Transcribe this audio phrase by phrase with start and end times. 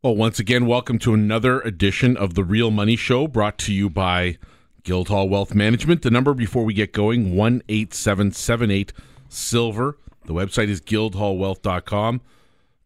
[0.00, 3.90] Well, once again, welcome to another edition of the Real Money Show brought to you
[3.90, 4.38] by
[4.84, 6.02] Guildhall Wealth Management.
[6.02, 8.92] The number before we get going, 18778
[9.28, 9.98] Silver.
[10.24, 12.20] The website is guildhallwealth.com.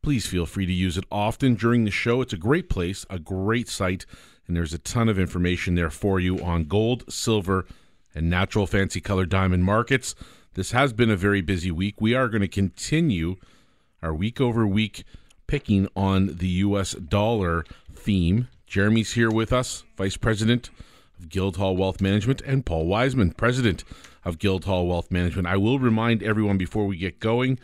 [0.01, 2.23] Please feel free to use it often during the show.
[2.23, 4.07] It's a great place, a great site,
[4.47, 7.67] and there's a ton of information there for you on gold, silver,
[8.15, 10.15] and natural fancy color diamond markets.
[10.55, 12.01] This has been a very busy week.
[12.01, 13.37] We are going to continue
[14.03, 15.05] our week over week
[15.53, 16.93] picking on the U.S.
[16.93, 17.63] dollar
[17.95, 18.49] theme.
[18.67, 20.71] Jeremy's here with us, Vice President
[21.19, 23.85] of Guildhall Wealth Management, and Paul Wiseman, President
[24.25, 25.47] of Guildhall Wealth Management.
[25.47, 27.59] I will remind everyone before we get going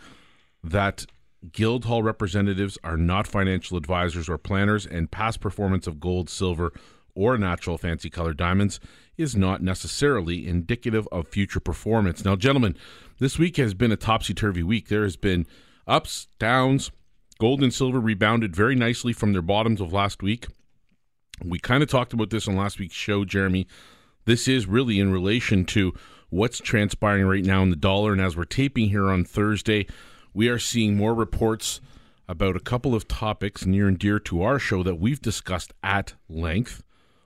[0.62, 1.06] that
[1.50, 6.74] Guildhall representatives are not financial advisors or planners, and past performance of gold, silver,
[7.14, 8.80] or natural fancy color diamonds
[9.16, 12.22] is not necessarily indicative of future performance.
[12.22, 12.76] Now, gentlemen,
[13.18, 14.88] this week has been a topsy turvy week.
[14.88, 15.46] There has been
[15.86, 16.90] ups, downs,
[17.38, 20.48] Gold and silver rebounded very nicely from their bottoms of last week.
[21.44, 23.68] We kind of talked about this on last week's show, Jeremy.
[24.24, 25.94] This is really in relation to
[26.30, 28.12] what's transpiring right now in the dollar.
[28.12, 29.86] And as we're taping here on Thursday,
[30.34, 31.80] we are seeing more reports
[32.28, 36.14] about a couple of topics near and dear to our show that we've discussed at
[36.28, 36.82] length.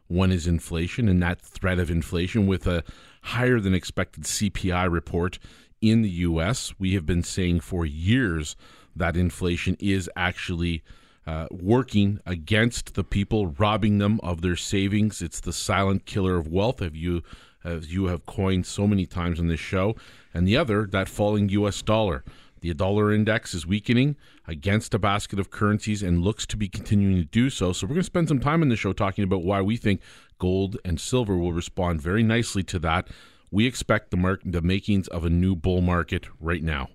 [0.08, 2.84] One is inflation and that threat of inflation with a
[3.22, 5.38] higher than expected CPI report
[5.80, 6.74] in the U.S.
[6.78, 8.56] We have been saying for years
[8.96, 10.82] that inflation is actually
[11.26, 15.22] uh, working against the people, robbing them of their savings.
[15.22, 17.22] It's the silent killer of wealth, as you,
[17.64, 19.94] as you have coined so many times on this show.
[20.34, 21.80] And the other, that falling U.S.
[21.82, 22.24] dollar.
[22.60, 27.16] The dollar index is weakening against a basket of currencies and looks to be continuing
[27.16, 27.72] to do so.
[27.72, 30.00] So, we're going to spend some time in the show talking about why we think
[30.38, 33.08] gold and silver will respond very nicely to that.
[33.50, 36.88] We expect the, mark- the makings of a new bull market right now.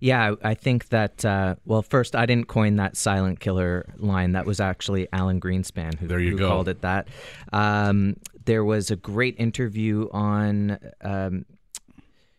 [0.00, 1.24] Yeah, I think that.
[1.24, 4.32] Uh, well, first, I didn't coin that silent killer line.
[4.32, 7.08] That was actually Alan Greenspan who, who called it that.
[7.52, 11.44] Um, there was a great interview on um,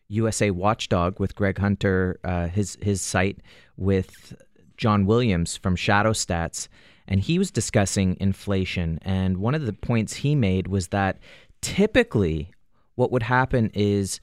[0.08, 3.40] USA Watchdog with Greg Hunter, uh, his his site
[3.78, 4.36] with
[4.78, 6.68] John Williams from Shadow Stats,
[7.08, 9.00] and he was discussing inflation.
[9.02, 11.20] And one of the points he made was that
[11.62, 12.52] typically,
[12.96, 14.20] what would happen is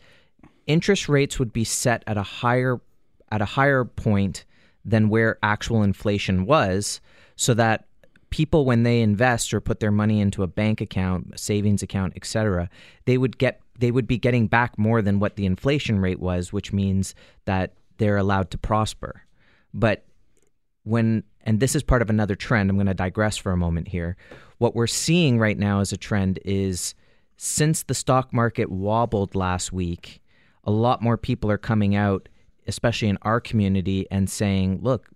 [0.67, 2.81] interest rates would be set at a higher
[3.31, 4.45] at a higher point
[4.85, 7.01] than where actual inflation was
[7.35, 7.87] so that
[8.31, 12.69] people when they invest or put their money into a bank account savings account etc
[13.05, 16.53] they would get they would be getting back more than what the inflation rate was
[16.53, 17.15] which means
[17.45, 19.23] that they're allowed to prosper.
[19.73, 20.05] But
[20.85, 23.89] when and this is part of another trend i'm going to digress for a moment
[23.89, 24.17] here.
[24.59, 26.95] What we're seeing right now as a trend is
[27.37, 30.23] since the stock market wobbled last week
[30.65, 32.29] a lot more people are coming out
[32.67, 35.09] especially in our community, and saying, look,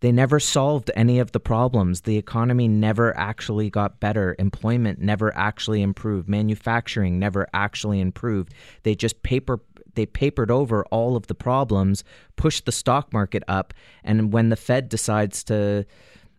[0.00, 2.00] they never solved any of the problems.
[2.00, 4.34] The economy never actually got better.
[4.38, 6.28] Employment never actually improved.
[6.28, 8.52] Manufacturing never actually improved.
[8.82, 9.60] They just paper
[9.94, 12.02] they papered over all of the problems,
[12.36, 15.84] pushed the stock market up, and when the Fed decides to,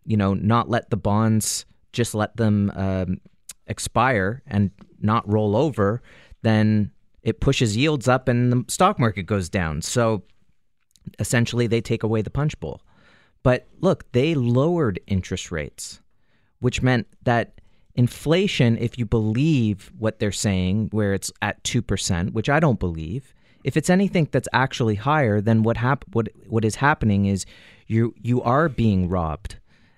[0.06, 3.22] you know, not let the bonds just let them um,
[3.68, 6.01] expire and not roll over,
[6.41, 6.91] then
[7.24, 9.82] it pushes yields up and the stock market goes down.
[9.82, 10.24] So
[11.20, 12.82] essentially, they take away the punch bowl.
[13.42, 16.02] But look, they lowered interest rates,
[16.60, 17.60] which meant that
[17.96, 23.34] inflation, if you believe what they're saying, where it's at 2%, which I don't believe,
[23.64, 27.46] if it's anything that's actually higher, then what, hap- what, what is happening is
[27.88, 29.58] you, you are being robbed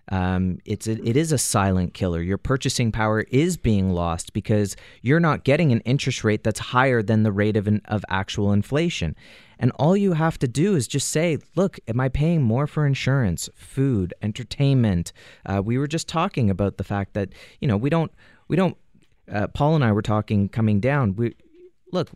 [0.09, 2.21] um, it's a, it is a silent killer.
[2.21, 7.01] Your purchasing power is being lost because you're not getting an interest rate that's higher
[7.01, 9.15] than the rate of an, of actual inflation.
[9.57, 12.85] And all you have to do is just say, look, am I paying more for
[12.85, 15.11] insurance, food, entertainment?
[15.45, 17.29] Uh, we were just talking about the fact that
[17.59, 18.11] you know we don't
[18.47, 18.77] we don't.
[19.31, 21.15] Uh, Paul and I were talking coming down.
[21.15, 21.35] We
[21.91, 22.11] look,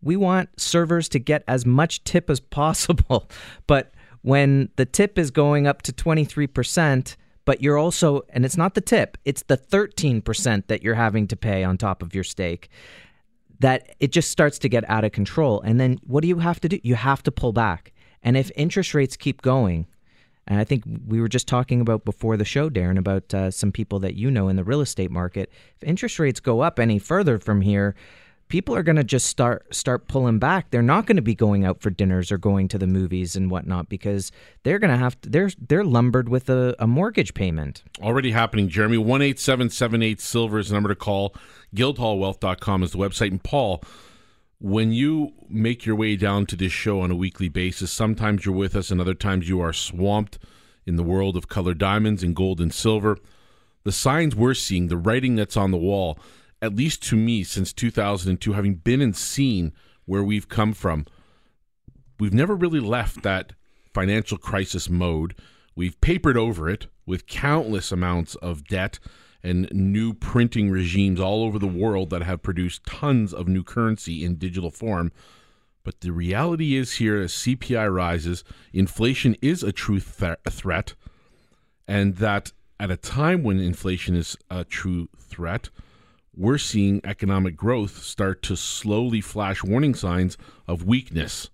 [0.00, 3.28] we want servers to get as much tip as possible,
[3.66, 3.92] but
[4.22, 8.58] when the tip is going up to twenty three percent but you're also, and it's
[8.58, 12.24] not the tip, it's the 13% that you're having to pay on top of your
[12.24, 12.68] steak.
[13.60, 15.62] That it just starts to get out of control.
[15.62, 16.78] And then what do you have to do?
[16.82, 17.94] You have to pull back.
[18.22, 19.86] And if interest rates keep going,
[20.46, 23.72] and I think we were just talking about before the show, Darren, about uh, some
[23.72, 25.50] people that you know in the real estate market.
[25.80, 27.94] If interest rates go up any further from here,
[28.48, 30.70] people are going to just start start pulling back.
[30.70, 33.50] They're not going to be going out for dinners or going to the movies and
[33.50, 34.30] whatnot because
[34.62, 35.28] they're going to have to.
[35.28, 37.82] They're they're lumbered with a, a mortgage payment.
[38.00, 38.98] Already happening, Jeremy.
[38.98, 41.34] One eight seven seven eight silver is the number to call.
[41.74, 43.30] Guildhallwealth.com is the website.
[43.30, 43.82] And Paul,
[44.58, 48.54] when you make your way down to this show on a weekly basis, sometimes you're
[48.54, 50.38] with us, and other times you are swamped
[50.86, 53.18] in the world of colored diamonds and gold and silver.
[53.82, 56.18] The signs we're seeing, the writing that's on the wall,
[56.62, 59.72] at least to me since 2002, having been and seen
[60.04, 61.06] where we've come from,
[62.18, 63.52] we've never really left that
[63.92, 65.34] financial crisis mode.
[65.74, 68.98] We've papered over it with countless amounts of debt
[69.42, 74.24] and new printing regimes all over the world that have produced tons of new currency
[74.24, 75.12] in digital form.
[75.84, 78.42] But the reality is here as CPI rises,
[78.72, 80.94] inflation is a true th- threat,
[81.86, 82.50] and that
[82.80, 85.70] at a time when inflation is a true threat,
[86.36, 90.36] we're seeing economic growth start to slowly flash warning signs
[90.68, 91.50] of weakness.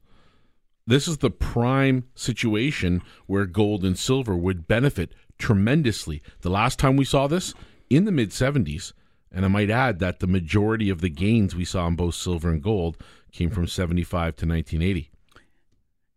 [0.87, 6.23] This is the prime situation where gold and silver would benefit tremendously.
[6.41, 7.55] The last time we saw this
[7.89, 8.93] in the mid 70s,
[9.31, 12.51] and I might add that the majority of the gains we saw in both silver
[12.51, 12.99] and gold
[13.31, 15.11] came from 75 to 1980.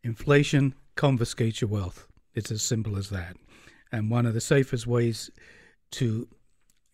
[0.04, 2.08] Inflation confiscates your wealth.
[2.34, 3.38] It's as simple as that.
[3.92, 5.30] And one of the safest ways
[5.92, 6.28] to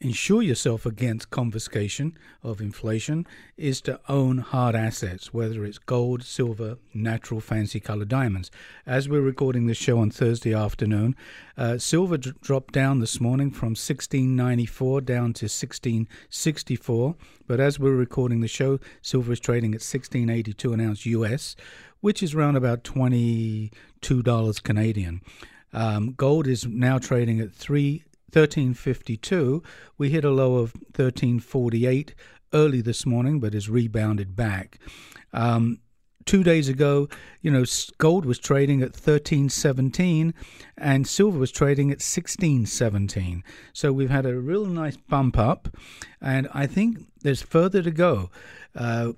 [0.01, 3.25] insure yourself against confiscation of inflation
[3.56, 8.50] is to own hard assets, whether it's gold, silver, natural fancy color diamonds.
[8.86, 11.15] As we're recording this show on Thursday afternoon,
[11.56, 17.15] uh, silver d- dropped down this morning from 1694 down to 1664.
[17.48, 21.56] But as we're recording the show, silver is trading at 1682 an ounce US,
[22.00, 25.21] which is around about $22 Canadian.
[25.74, 28.03] Um, gold is now trading at three
[28.33, 29.62] 1352.
[29.98, 32.16] We hit a low of 1348
[32.54, 34.80] early this morning, but has rebounded back.
[35.33, 35.80] Um,
[36.25, 37.10] two days ago,
[37.42, 37.66] you know,
[37.98, 40.33] gold was trading at 1317
[40.78, 43.44] and silver was trading at 1617.
[43.74, 45.75] So we've had a real nice bump up,
[46.19, 48.30] and I think there's further to go.
[48.75, 49.13] Uh,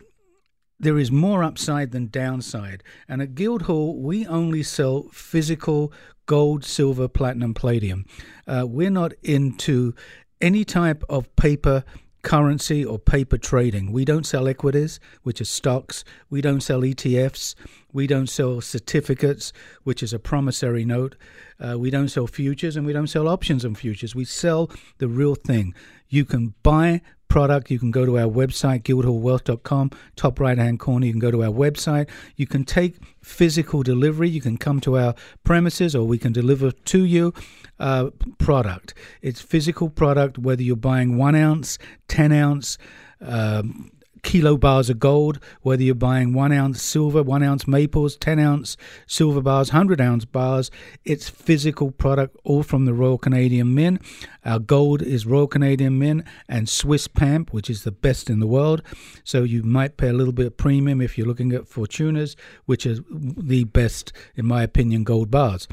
[0.80, 2.84] there is more upside than downside.
[3.08, 5.94] And at Guildhall, we only sell physical
[6.26, 8.06] gold, silver, platinum, palladium.
[8.48, 9.94] Uh, we're not into
[10.42, 11.84] any type of paper
[12.22, 13.92] currency or paper trading.
[13.92, 16.04] We don't sell equities, which is stocks.
[16.30, 17.54] We don't sell ETFs.
[17.92, 19.54] We don't sell certificates,
[19.84, 21.16] which is a promissory note.
[21.60, 24.16] Uh, we don't sell futures and we don't sell options on futures.
[24.16, 25.76] We sell the real thing.
[26.08, 27.02] You can buy
[27.34, 31.08] product, you can go to our website, guildhallwealth.com, top right hand corner.
[31.08, 32.08] You can go to our website.
[32.36, 34.30] You can take physical delivery.
[34.30, 37.34] You can come to our premises or we can deliver to you
[37.80, 38.94] uh, product.
[39.24, 42.78] It's physical product, whether you're buying one ounce, 10 ounce,
[43.20, 43.90] um,
[44.24, 48.78] kilo bars of gold, whether you're buying one ounce silver, one ounce maples, 10 ounce
[49.06, 50.72] silver bars, 100 ounce bars.
[51.06, 54.02] It's physical product, all from the Royal Canadian Mint.
[54.44, 58.48] Our gold is Royal Canadian Mint and Swiss Pamp, which is the best in the
[58.48, 58.82] world.
[59.24, 62.36] So you might pay a little bit of premium if you're looking at Fortunas,
[62.66, 65.68] which is the best, in my opinion, gold bars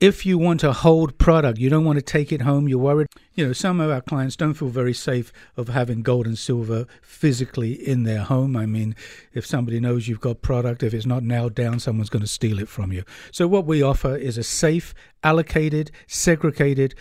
[0.00, 3.08] if you want to hold product, you don't want to take it home, you're worried.
[3.34, 6.86] You know, some of our clients don't feel very safe of having gold and silver
[7.02, 8.56] physically in their home.
[8.56, 8.96] I mean,
[9.34, 12.58] if somebody knows you've got product, if it's not nailed down, someone's going to steal
[12.58, 13.04] it from you.
[13.30, 16.94] So, what we offer is a safe, allocated, segregated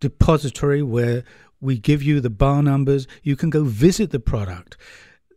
[0.00, 1.22] depository where
[1.60, 3.06] we give you the bar numbers.
[3.22, 4.76] You can go visit the product.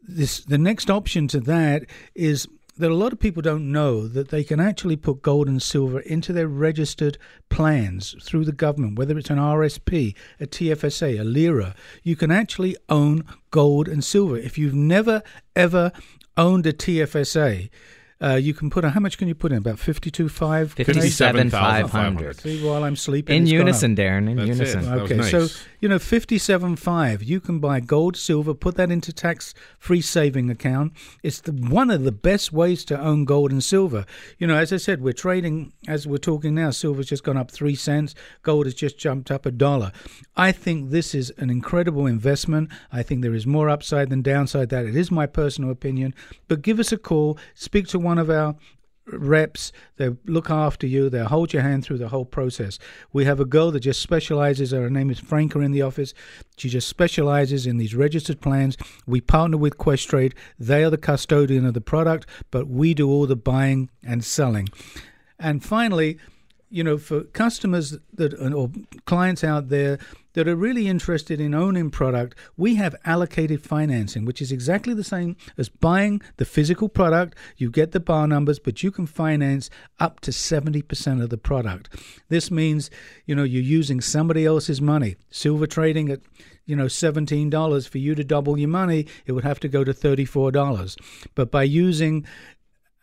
[0.02, 2.48] This the next option to that is
[2.78, 6.00] that a lot of people don't know that they can actually put gold and silver
[6.00, 7.18] into their registered
[7.50, 11.76] plans through the government, whether it's an RSP, a TFSA, a LIRA.
[12.02, 14.38] You can actually own gold and silver.
[14.38, 15.22] If you've never,
[15.56, 15.92] ever
[16.36, 17.70] owned a TFSA,
[18.22, 19.58] uh, you can put a, how much can you put in?
[19.58, 20.72] About 52, 5?
[20.74, 22.40] 57, 500.
[22.40, 23.36] See, while I'm sleeping.
[23.36, 24.80] In unison, Darren, in That's unison.
[24.80, 24.84] it.
[24.86, 25.32] That was Okay, nice.
[25.32, 25.48] so
[25.84, 27.22] you know, fifty-seven five.
[27.22, 30.94] You can buy gold, silver, put that into tax-free saving account.
[31.24, 34.06] It's the, one of the best ways to own gold and silver.
[34.38, 36.70] You know, as I said, we're trading as we're talking now.
[36.70, 38.16] Silver's just gone up three cents.
[38.44, 39.92] Gold has just jumped up a dollar.
[40.38, 42.70] I think this is an incredible investment.
[42.90, 44.70] I think there is more upside than downside.
[44.70, 46.16] That it is my personal opinion.
[46.48, 47.38] But give us a call.
[47.56, 48.56] Speak to one of our
[49.06, 52.80] reps they look after you they hold your hand through the whole process.
[53.12, 56.14] We have a girl that just specializes her name is franca in the office.
[56.58, 58.78] She just specializes in these registered plans.
[59.06, 60.34] We partner with questrade.
[60.58, 64.70] They are the custodian of the product but we do all the buying and selling.
[65.40, 66.18] And finally
[66.74, 68.72] you know, for customers that or
[69.06, 70.00] clients out there
[70.34, 75.04] that are really interested in owning product, we have allocated financing, which is exactly the
[75.04, 77.38] same as buying the physical product.
[77.58, 81.96] You get the bar numbers, but you can finance up to 70% of the product.
[82.30, 82.90] This means,
[83.28, 85.16] you know, you're using somebody else's money.
[85.30, 86.22] Silver trading at
[86.66, 89.94] you know, $17 for you to double your money, it would have to go to
[89.94, 90.98] $34.
[91.36, 92.26] But by using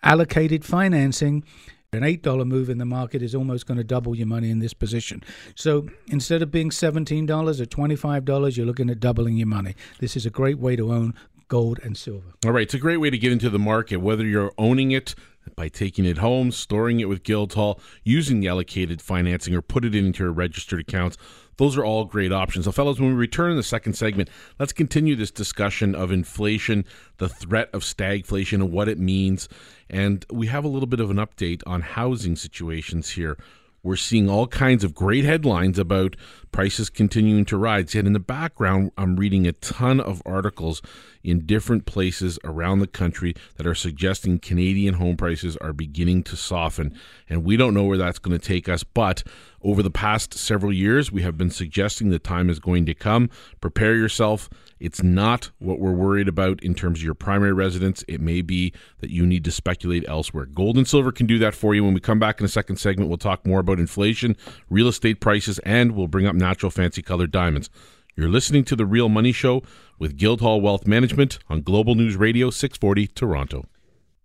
[0.02, 1.44] allocated financing,
[1.92, 4.72] An $8 move in the market is almost going to double your money in this
[4.72, 5.24] position.
[5.56, 9.74] So instead of being $17 or $25, you're looking at doubling your money.
[9.98, 11.14] This is a great way to own
[11.48, 12.28] gold and silver.
[12.46, 15.16] All right, it's a great way to get into the market, whether you're owning it
[15.56, 19.92] by taking it home, storing it with Guildhall, using the allocated financing, or put it
[19.92, 21.16] into your registered accounts.
[21.60, 22.64] Those are all great options.
[22.64, 26.86] So, fellows, when we return in the second segment, let's continue this discussion of inflation,
[27.18, 29.46] the threat of stagflation, and what it means.
[29.90, 33.36] And we have a little bit of an update on housing situations here.
[33.82, 36.16] We're seeing all kinds of great headlines about
[36.52, 37.94] prices continuing to rise.
[37.94, 40.82] Yet in the background, I'm reading a ton of articles
[41.22, 46.36] in different places around the country that are suggesting Canadian home prices are beginning to
[46.36, 46.94] soften.
[47.28, 49.22] And we don't know where that's going to take us, but
[49.62, 53.30] over the past several years, we have been suggesting the time is going to come.
[53.60, 54.48] Prepare yourself.
[54.80, 58.02] It's not what we're worried about in terms of your primary residence.
[58.08, 60.46] It may be that you need to speculate elsewhere.
[60.46, 61.84] Gold and silver can do that for you.
[61.84, 64.36] When we come back in a second segment, we'll talk more about inflation,
[64.70, 67.68] real estate prices, and we'll bring up natural fancy colored diamonds.
[68.16, 69.62] You're listening to The Real Money Show
[69.98, 73.66] with Guildhall Wealth Management on Global News Radio 640 Toronto.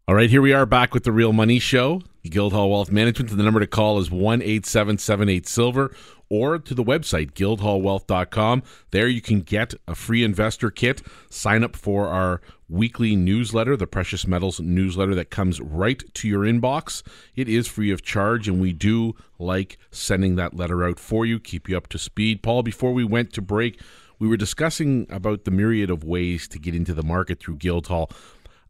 [0.07, 2.01] All right, here we are back with the Real Money Show.
[2.29, 3.35] Guildhall Wealth Management.
[3.35, 5.95] The number to call is one eight seven seven eight silver
[6.29, 8.63] or to the website guildhallwealth.com.
[8.91, 11.01] There you can get a free investor kit.
[11.29, 16.41] Sign up for our weekly newsletter, the Precious Metals newsletter that comes right to your
[16.41, 17.03] inbox.
[17.35, 21.39] It is free of charge, and we do like sending that letter out for you,
[21.39, 22.41] keep you up to speed.
[22.41, 23.79] Paul, before we went to break,
[24.17, 28.09] we were discussing about the myriad of ways to get into the market through Guildhall.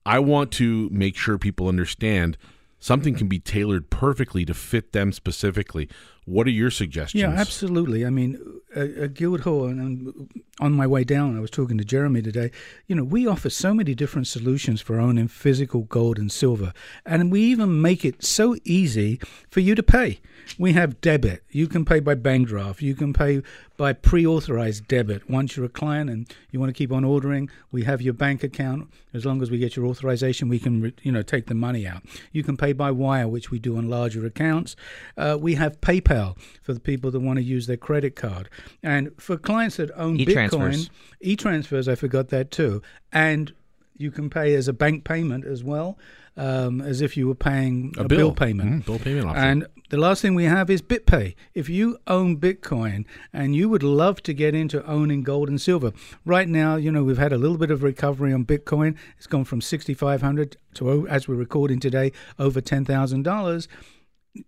[0.05, 2.38] I want to make sure people understand
[2.86, 5.89] something can be tailored perfectly to fit them specifically.
[6.25, 7.20] What are your suggestions?
[7.20, 8.06] Yeah, absolutely.
[8.06, 8.39] I mean,
[8.75, 12.51] a, a Guildhall, and on my way down, I was talking to Jeremy today.
[12.86, 16.74] You know, we offer so many different solutions for owning physical gold and silver,
[17.08, 20.20] and we even make it so easy for you to pay.
[20.58, 21.44] We have debit.
[21.50, 22.82] You can pay by bank draft.
[22.82, 23.42] You can pay
[23.78, 25.30] by pre-authorized debit.
[25.30, 28.44] Once you're a client and you want to keep on ordering, we have your bank
[28.44, 28.90] account.
[29.14, 32.04] As long as we get your authorization, we can you know take the money out.
[32.32, 34.75] You can pay by wire, which we do on larger accounts.
[35.18, 38.50] Uh, we have PayPal for the people that want to use their credit card,
[38.82, 40.88] and for clients that own e-transfers.
[40.88, 40.90] Bitcoin,
[41.22, 41.88] e-transfers.
[41.88, 43.54] I forgot that too, and
[43.98, 45.98] you can pay as a bank payment as well
[46.38, 48.18] um, as if you were paying a, a bill.
[48.18, 48.34] bill.
[48.34, 48.70] payment.
[48.70, 49.44] Mm, bill payment option.
[49.44, 51.36] And the last thing we have is BitPay.
[51.54, 55.94] If you own Bitcoin and you would love to get into owning gold and silver,
[56.25, 58.98] right now, you know, we've had a little bit of recovery on Bitcoin.
[59.18, 63.68] It's gone from 6,500 to, as we're recording today, over $10,000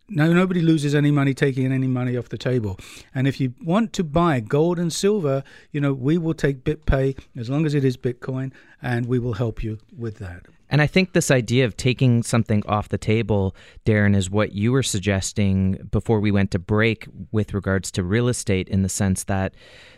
[0.10, 2.78] no nobody loses any money taking any money off the table
[3.14, 7.18] and if you want to buy gold and silver you know we will take bitpay
[7.36, 8.52] as long as it is bitcoin
[8.82, 12.62] and we will help you with that and I think this idea of taking something
[12.68, 17.54] off the table, Darren, is what you were suggesting before we went to break with
[17.54, 19.54] regards to real estate, in the sense that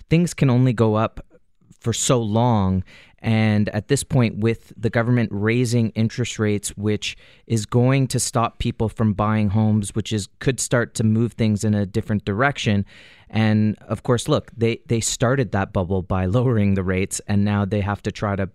[0.09, 1.25] things can only go up
[1.79, 2.83] for so long.
[3.21, 8.59] And at this point, with the government raising interest rates, which is going to stop
[8.59, 12.85] people from buying homes, which is could start to move things in a different direction.
[13.29, 17.65] And of course, look, they they started that bubble by lowering the rates, and now
[17.65, 18.49] they have to try to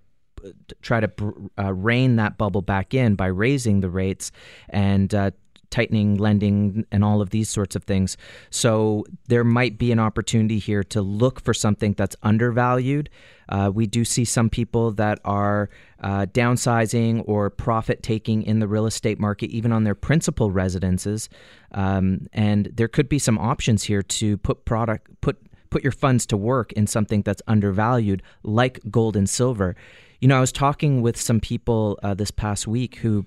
[0.82, 1.10] try to
[1.58, 4.30] uh, rein that bubble back in by raising the rates
[4.68, 5.30] and uh,
[5.74, 8.16] tightening lending and all of these sorts of things.
[8.50, 13.10] So there might be an opportunity here to look for something that's undervalued.
[13.48, 15.68] Uh, we do see some people that are
[16.00, 21.28] uh, downsizing or profit taking in the real estate market, even on their principal residences.
[21.72, 25.36] Um, and there could be some options here to put product put
[25.70, 29.74] put your funds to work in something that's undervalued, like gold and silver.
[30.20, 33.24] You know, I was talking with some people uh, this past week who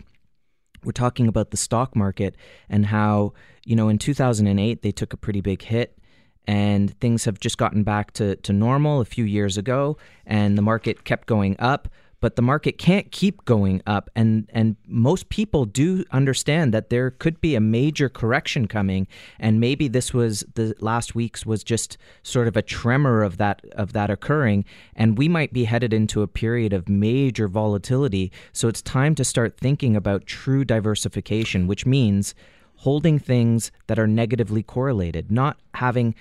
[0.84, 2.36] were talking about the stock market
[2.70, 3.34] and how,
[3.66, 5.98] you know, in 2008 they took a pretty big hit
[6.46, 10.62] and things have just gotten back to, to normal a few years ago and the
[10.62, 11.90] market kept going up
[12.20, 17.12] but the market can't keep going up and and most people do understand that there
[17.12, 19.08] could be a major correction coming
[19.40, 23.62] and maybe this was the last week's was just sort of a tremor of that
[23.74, 28.32] of that occurring and we might be headed into a period of major volatility.
[28.52, 32.34] So it's time to start thinking about true diversification which means
[32.82, 36.16] holding things that are negatively correlated not having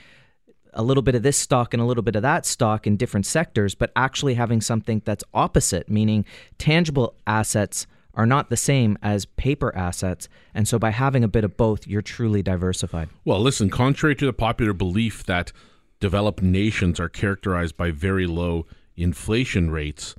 [0.77, 3.27] a little bit of this stock and a little bit of that stock in different
[3.27, 6.25] sectors, but actually having something that's opposite, meaning
[6.59, 10.29] tangible assets are not the same as paper assets.
[10.55, 13.09] And so by having a bit of both, you're truly diversified.
[13.25, 15.53] Well, listen, contrary to the popular belief that
[15.99, 18.67] developed nations are characterized by very low
[18.97, 20.15] inflation rates,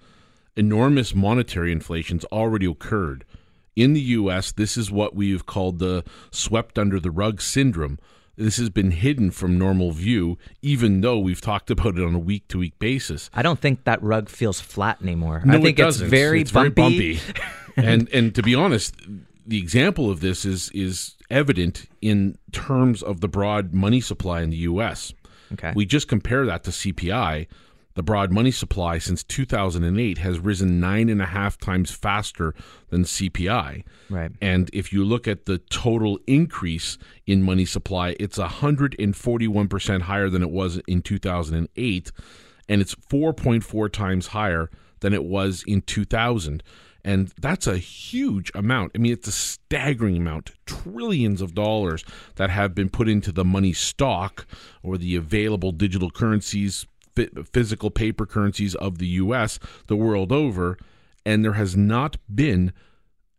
[0.56, 3.26] enormous monetary inflation's already occurred
[3.78, 8.00] in the U.S., this is what we've called the swept under the rug syndrome.
[8.38, 12.20] This has been hidden from normal view, even though we've talked about it on a
[12.20, 13.30] week to week basis.
[13.34, 15.42] I don't think that rug feels flat anymore.
[15.44, 16.10] No, I think it it's doesn't.
[16.10, 16.72] very It's bumpy.
[16.76, 17.20] bumpy.
[17.78, 18.96] and and to be honest,
[19.46, 24.52] the example of this is is evident in terms of the broad money supply in
[24.52, 25.14] the U.S.
[25.54, 25.74] Okay.
[25.76, 27.48] We just compare that to CPI.
[27.98, 32.54] The broad money supply since 2008 has risen nine and a half times faster
[32.92, 33.84] than CPI.
[34.08, 34.32] Right.
[34.40, 40.44] And if you look at the total increase in money supply, it's 141% higher than
[40.44, 42.12] it was in 2008.
[42.70, 46.62] And it's 4.4 times higher than it was in 2000.
[47.04, 48.92] And that's a huge amount.
[48.94, 50.52] I mean, it's a staggering amount.
[50.68, 52.04] Trillions of dollars
[52.36, 54.46] that have been put into the money stock
[54.84, 56.86] or the available digital currencies,
[57.52, 59.60] physical paper currencies of the U.S.
[59.88, 60.78] the world over.
[61.26, 62.72] And there has not been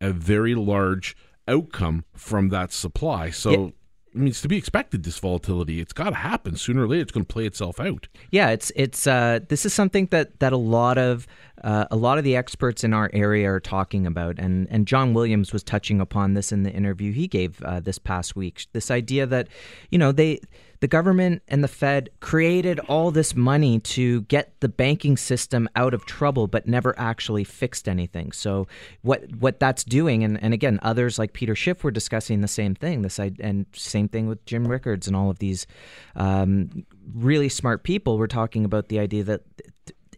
[0.01, 1.17] a very large
[1.47, 3.31] outcome from that supply.
[3.31, 3.69] So, Yeah.
[4.15, 5.05] I mean, it's to be expected.
[5.05, 7.03] This volatility, it's got to happen sooner or later.
[7.03, 8.09] It's going to play itself out.
[8.31, 11.27] Yeah, it's it's uh, this is something that that a lot of
[11.65, 15.15] uh, a lot of the experts in our area are talking about, and and John
[15.15, 18.67] Williams was touching upon this in the interview he gave uh, this past week.
[18.73, 19.49] This idea that
[19.91, 20.41] you know they
[20.81, 25.93] the government and the Fed created all this money to get the banking system out
[25.93, 28.31] of trouble, but never actually fixed anything.
[28.33, 28.69] So
[29.03, 32.75] what what that's doing, and, and again, others like Peter Schiff were discussing the same
[32.75, 33.03] thing.
[33.03, 35.67] This and same thing with Jim Rickards and all of these
[36.15, 38.17] um, really smart people.
[38.17, 39.43] Were talking about the idea that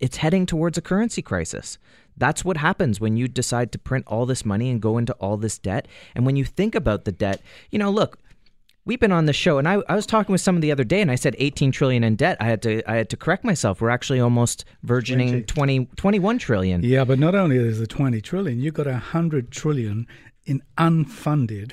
[0.01, 1.79] it's heading towards a currency crisis.
[2.17, 5.37] That's what happens when you decide to print all this money and go into all
[5.37, 5.87] this debt.
[6.15, 7.41] And when you think about the debt,
[7.71, 8.19] you know, look,
[8.85, 11.01] we've been on the show and I, I was talking with someone the other day
[11.01, 12.37] and I said 18 trillion in debt.
[12.41, 13.81] I had to I had to correct myself.
[13.81, 16.83] We're actually almost virgining 20, 21 trillion.
[16.83, 20.07] Yeah, but not only is the 20 trillion, you've got 100 trillion
[20.45, 21.73] in unfunded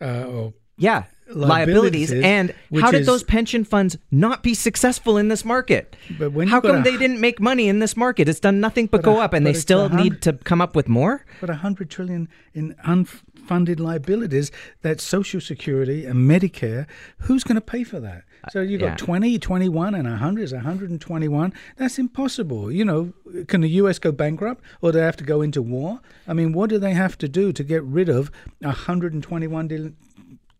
[0.00, 1.04] uh, or Yeah.
[1.30, 5.94] Liabilities, Liabilities, and how did is- those pension funds not be successful in this market?
[6.18, 8.28] But when how come a- they didn't make money in this market?
[8.28, 10.74] It's done nothing but, But go a- up, and they still need to come up
[10.74, 11.24] with more.
[11.40, 14.50] but a 100 trillion in unfunded liabilities
[14.82, 16.86] that social security and medicare
[17.18, 18.96] who's going to pay for that uh, so you've got yeah.
[18.96, 23.12] 20 21 and 100 is 121 that's impossible you know
[23.46, 26.52] can the us go bankrupt or do they have to go into war i mean
[26.52, 29.92] what do they have to do to get rid of 121 dil-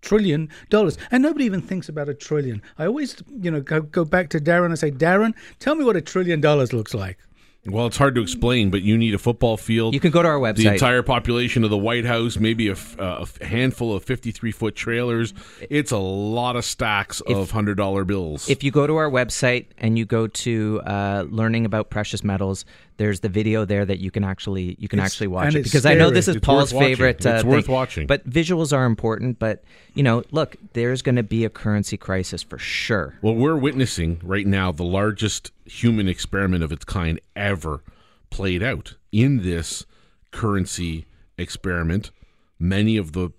[0.02, 4.04] trillion dollars and nobody even thinks about a trillion i always you know go, go
[4.04, 7.18] back to darren and say darren tell me what a trillion dollars looks like
[7.66, 9.92] Well, it's hard to explain, but you need a football field.
[9.92, 10.56] You can go to our website.
[10.56, 14.52] the entire population of the White House, maybe a, f- uh, a handful of 53
[14.52, 15.34] foot trailers.
[15.68, 18.48] It's a lot of stacks of $100 bills.
[18.48, 22.64] If you go to our website and you go to uh, learning about precious metals,
[22.98, 25.87] there's the video there that you can actually you can It's- actually watch it because
[25.87, 27.24] I know this is It's Paul's favorite.
[27.24, 27.74] Uh, It's worth thing.
[27.74, 28.06] watching.
[28.06, 29.38] But visuals are important.
[29.38, 33.14] But you know, look, there's going to be a currency crisis for sure.
[33.22, 37.82] Well, we're witnessing right now the largest human experiment of its kind ever
[38.30, 39.87] played out in this
[40.30, 41.06] currency
[41.38, 42.11] experiment.
[42.58, 43.30] Many of the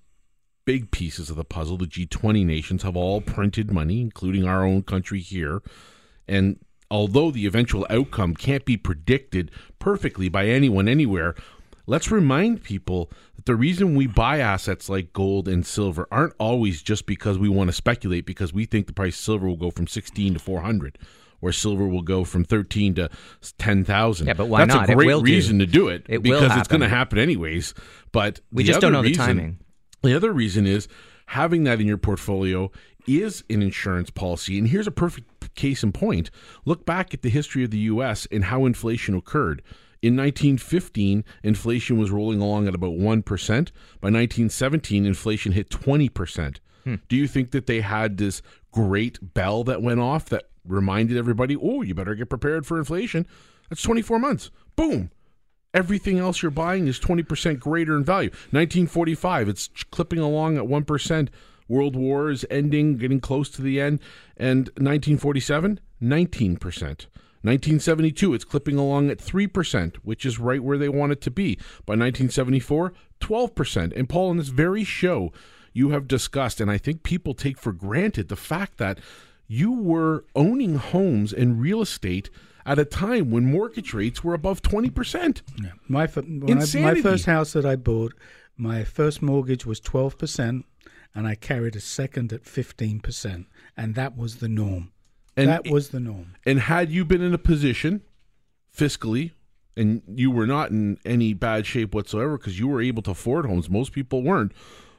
[0.65, 4.83] big pieces of the puzzle, the G20 nations, have all printed money, including our own
[4.83, 5.61] country here.
[6.27, 6.59] And
[6.91, 11.35] although the eventual outcome can't be predicted perfectly by anyone anywhere,
[11.85, 16.81] let's remind people that the reason we buy assets like gold and silver aren't always
[16.81, 19.71] just because we want to speculate because we think the price of silver will go
[19.71, 20.97] from 16 to 400
[21.41, 23.09] or silver will go from 13 to
[23.57, 24.27] 10,000.
[24.27, 24.89] Yeah, but why That's not?
[24.89, 25.25] a It great will do.
[25.31, 27.17] reason to do it, It will because it's going to happen.
[27.17, 27.73] anyways.
[28.11, 29.59] But We just don't know the timing.
[30.03, 30.87] the other reason is
[31.27, 32.71] having that in your portfolio
[33.07, 34.57] is an insurance policy.
[34.59, 36.31] And here's a perfect case in point.
[36.65, 39.61] Look back at the history of the US and how inflation occurred.
[40.01, 43.25] In 1915, inflation was rolling along at about 1%.
[43.99, 46.57] By 1917, inflation hit 20%.
[46.85, 46.95] Hmm.
[47.09, 51.57] Do you think that they had this great bell that went off that reminded everybody,
[51.57, 53.27] oh, you better get prepared for inflation?
[53.69, 54.51] That's 24 months.
[54.75, 55.11] Boom
[55.73, 58.29] everything else you're buying is 20% greater in value.
[58.51, 61.29] 1945, it's clipping along at 1%.
[61.69, 64.01] World War is ending, getting close to the end.
[64.35, 67.05] And 1947, 19%.
[67.41, 71.55] 1972, it's clipping along at 3%, which is right where they want it to be.
[71.85, 73.93] By 1974, 12%.
[73.95, 75.31] And Paul, in this very show,
[75.71, 78.99] you have discussed, and I think people take for granted the fact that
[79.47, 82.29] you were owning homes and real estate
[82.65, 85.41] at a time when mortgage rates were above 20%.
[85.61, 85.69] Yeah.
[85.87, 88.13] My fir- when I, my first house that I bought,
[88.59, 90.65] my first mortgage was twelve percent,
[91.15, 94.91] and I carried a second at fifteen percent, and that was the norm.
[95.37, 96.35] And that was the norm.
[96.45, 98.01] And had you been in a position
[98.75, 99.31] fiscally
[99.79, 103.45] and you were not in any bad shape whatsoever because you were able to afford
[103.45, 103.69] homes.
[103.69, 104.51] Most people weren't.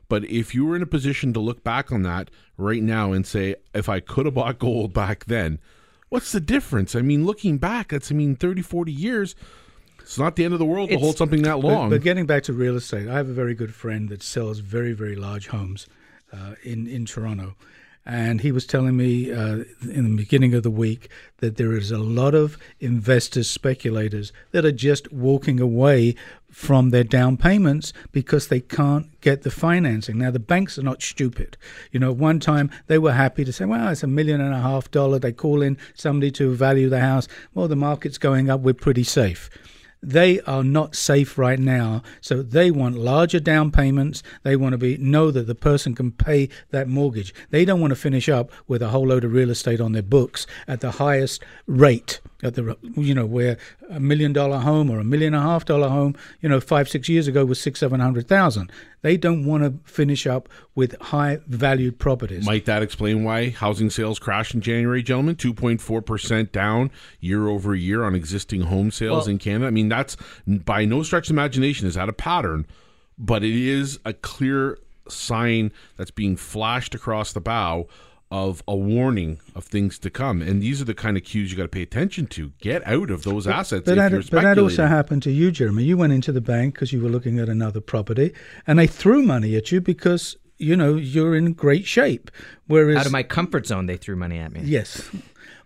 [0.08, 3.26] But if you were in a position to look back on that right now and
[3.26, 5.58] say, if I could have bought gold back then,
[6.08, 6.96] what's the difference?
[6.96, 9.36] I mean, looking back, that's, I mean, 30, 40 years.
[10.00, 11.90] It's not the end of the world to hold something that long.
[11.90, 14.58] But, but getting back to real estate, I have a very good friend that sells
[14.60, 15.86] very, very large homes
[16.32, 17.54] uh, in in Toronto,
[18.06, 21.90] and he was telling me uh, in the beginning of the week that there is
[21.90, 26.14] a lot of investors, speculators that are just walking away
[26.50, 30.18] from their down payments because they can't get the financing.
[30.18, 31.56] Now the banks are not stupid.
[31.92, 34.60] You know, one time they were happy to say, "Well, it's a million and a
[34.60, 37.28] half dollar." They call in somebody to value the house.
[37.54, 38.60] Well, the market's going up.
[38.60, 39.50] We're pretty safe
[40.02, 42.02] they are not safe right now.
[42.20, 44.22] So they want larger down payments.
[44.42, 47.34] They want to be know that the person can pay that mortgage.
[47.50, 50.02] They don't want to finish up with a whole load of real estate on their
[50.02, 53.58] books at the highest rate at the you know where
[53.90, 56.88] a million dollar home or a million and a half dollar home you know five
[56.88, 61.00] six years ago was six seven hundred thousand they don't want to finish up with
[61.00, 65.36] high valued properties Might that explain why housing sales crashed in January, gentlemen?
[65.36, 69.66] 2.4% down year over year on existing home sales Well- in Canada.
[69.66, 72.66] I mean, that's by no stretch of imagination is that a pattern,
[73.18, 77.88] but it is a clear sign that's being flashed across the bow
[78.30, 80.40] of a warning of things to come.
[80.40, 82.52] And these are the kind of cues you got to pay attention to.
[82.60, 85.50] Get out of those assets But if that, you're but that also happened to you,
[85.50, 85.82] Jeremy.
[85.82, 88.32] You went into the bank because you were looking at another property,
[88.66, 92.30] and they threw money at you because you know you're in great shape.
[92.68, 94.60] Whereas, Out of my comfort zone, they threw money at me.
[94.62, 95.10] yes,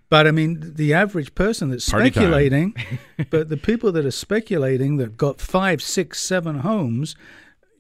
[0.09, 2.75] but I mean the average person that's Party speculating,
[3.31, 7.15] but the people that are speculating that got five, six, seven homes.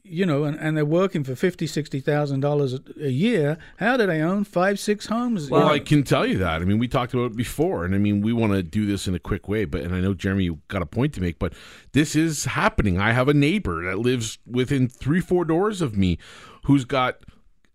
[0.06, 3.56] You know, and, and they're working for fifty, sixty thousand dollars a year.
[3.78, 5.48] How do they own five, six homes?
[5.48, 6.60] Well, You know, I can tell you that.
[6.60, 9.08] I mean, we talked about it before, and I mean, we want to do this
[9.08, 9.64] in a quick way.
[9.64, 11.54] But and I know Jeremy, you got a point to make, but
[11.92, 12.98] this is happening.
[12.98, 16.18] I have a neighbor that lives within three, four doors of me,
[16.64, 17.20] who's got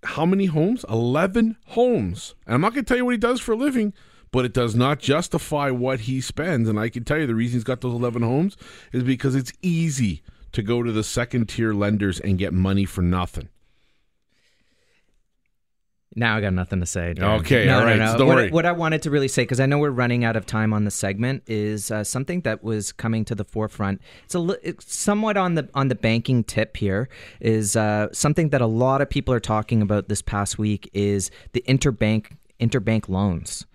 [0.04, 0.86] how many homes?
[0.88, 3.92] Eleven homes, and I'm not going to tell you what he does for a living.
[4.32, 6.70] But it does not justify what he spends.
[6.70, 8.56] And I can tell you the reason he's got those 11 homes
[8.94, 13.02] is because it's easy to go to the second tier lenders and get money for
[13.02, 13.50] nothing.
[16.16, 17.14] Now I got nothing to say.
[17.16, 17.40] Darren.
[17.42, 18.26] Okay, no, all right, No, no.
[18.26, 20.74] what, what I wanted to really say, because I know we're running out of time
[20.74, 24.02] on the segment, is uh, something that was coming to the forefront.
[24.26, 27.10] It's a it's somewhat on the on the banking tip here.
[27.40, 31.30] Is uh, something that a lot of people are talking about this past week is
[31.54, 33.68] the interbank interbank loans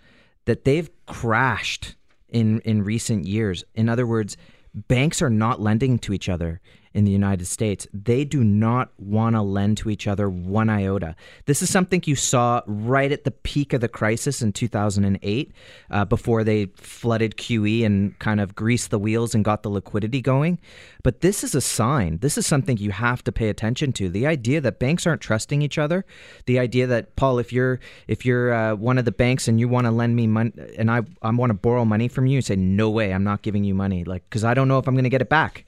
[0.46, 1.94] that they've crashed
[2.28, 3.62] in in recent years.
[3.76, 4.36] In other words,
[4.74, 6.60] banks are not lending to each other
[6.94, 7.86] in the United States.
[7.92, 11.16] They do not want to lend to each other one iota.
[11.46, 15.52] This is something you saw right at the peak of the crisis in 2008,
[15.90, 20.22] uh, before they flooded QE and kind of greased the wheels and got the liquidity
[20.22, 20.60] going.
[21.02, 22.18] But this is a sign.
[22.18, 24.08] This is something you have to pay attention to.
[24.08, 26.04] The idea that banks aren't trusting each other,
[26.46, 29.68] the idea that Paul, if you're if you're uh, one of the banks and you
[29.68, 32.54] want to lend me money and I I want to borrow money from you, say
[32.54, 35.04] no way, I'm not giving you money, like because I don't know if I'm going
[35.04, 35.64] to get it back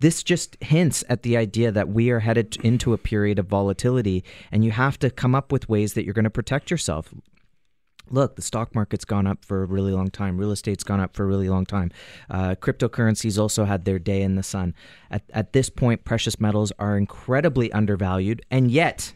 [0.00, 4.24] this just hints at the idea that we are headed into a period of volatility
[4.50, 7.12] and you have to come up with ways that you're going to protect yourself.
[8.10, 10.36] Look the stock market's gone up for a really long time.
[10.36, 11.90] Real estate's gone up for a really long time.
[12.28, 14.74] Uh, cryptocurrencies also had their day in the sun.
[15.10, 19.14] At, at this point precious metals are incredibly undervalued and yet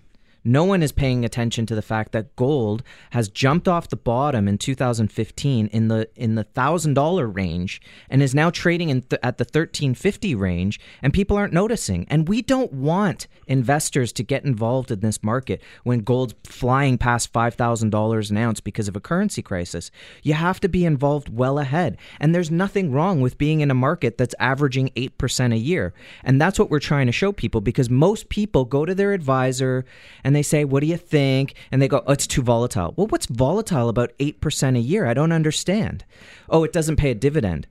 [0.48, 4.48] no one is paying attention to the fact that gold has jumped off the bottom
[4.48, 9.20] in 2015 in the in the thousand dollar range and is now trading in th-
[9.22, 12.06] at the 1350 range, and people aren't noticing.
[12.08, 17.30] And we don't want investors to get involved in this market when gold's flying past
[17.30, 19.90] five thousand dollars an ounce because of a currency crisis.
[20.22, 23.74] You have to be involved well ahead, and there's nothing wrong with being in a
[23.74, 25.92] market that's averaging eight percent a year,
[26.24, 29.84] and that's what we're trying to show people because most people go to their advisor
[30.24, 31.54] and they say, What do you think?
[31.72, 32.94] And they go, Oh, it's too volatile.
[32.96, 35.06] Well, what's volatile about 8% a year?
[35.06, 36.04] I don't understand.
[36.48, 37.66] Oh, it doesn't pay a dividend.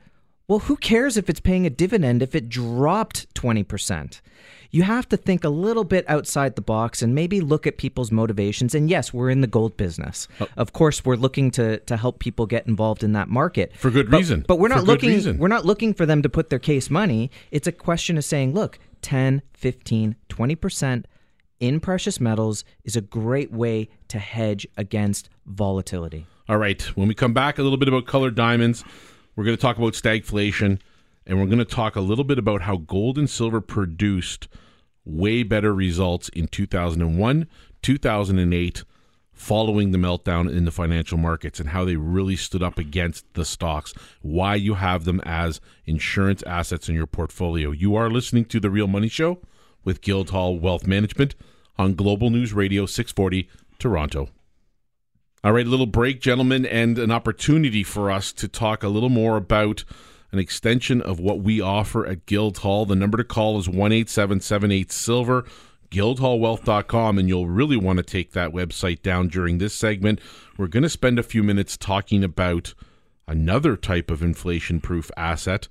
[0.47, 4.21] Well, who cares if it's paying a dividend if it dropped 20%?
[4.71, 8.11] You have to think a little bit outside the box and maybe look at people's
[8.11, 8.75] motivations.
[8.75, 10.27] And yes, we're in the gold business.
[10.41, 10.47] Oh.
[10.57, 14.09] Of course, we're looking to to help people get involved in that market For good
[14.11, 14.45] But- reason.
[14.47, 16.89] But we're For not good looking we're not looking for them to put their case
[16.89, 17.31] money.
[17.51, 21.05] It's a question of saying, look, 10, 15, 20%
[21.59, 26.25] in precious metals is a great way to hedge against volatility.
[26.49, 26.81] All right.
[26.95, 28.83] When we come back, a little bit about colored diamonds.
[29.35, 30.79] We're going to talk about stagflation,
[31.25, 34.47] and we're going to talk a little bit about how gold and silver produced
[35.05, 37.47] way better results in 2001,
[37.81, 38.83] 2008,
[39.31, 43.45] following the meltdown in the financial markets and how they really stood up against the
[43.45, 47.71] stocks, why you have them as insurance assets in your portfolio.
[47.71, 49.39] You are listening to The Real Money Show
[49.87, 51.33] with Guildhall Wealth Management
[51.77, 54.27] on Global News Radio 640 Toronto.
[55.45, 59.07] All right, a little break, gentlemen, and an opportunity for us to talk a little
[59.07, 59.85] more about
[60.33, 62.85] an extension of what we offer at Guildhall.
[62.85, 65.45] The number to call is 1 Silver,
[65.89, 70.19] guildhallwealth.com, and you'll really want to take that website down during this segment.
[70.57, 72.73] We're going to spend a few minutes talking about
[73.25, 75.69] another type of inflation proof asset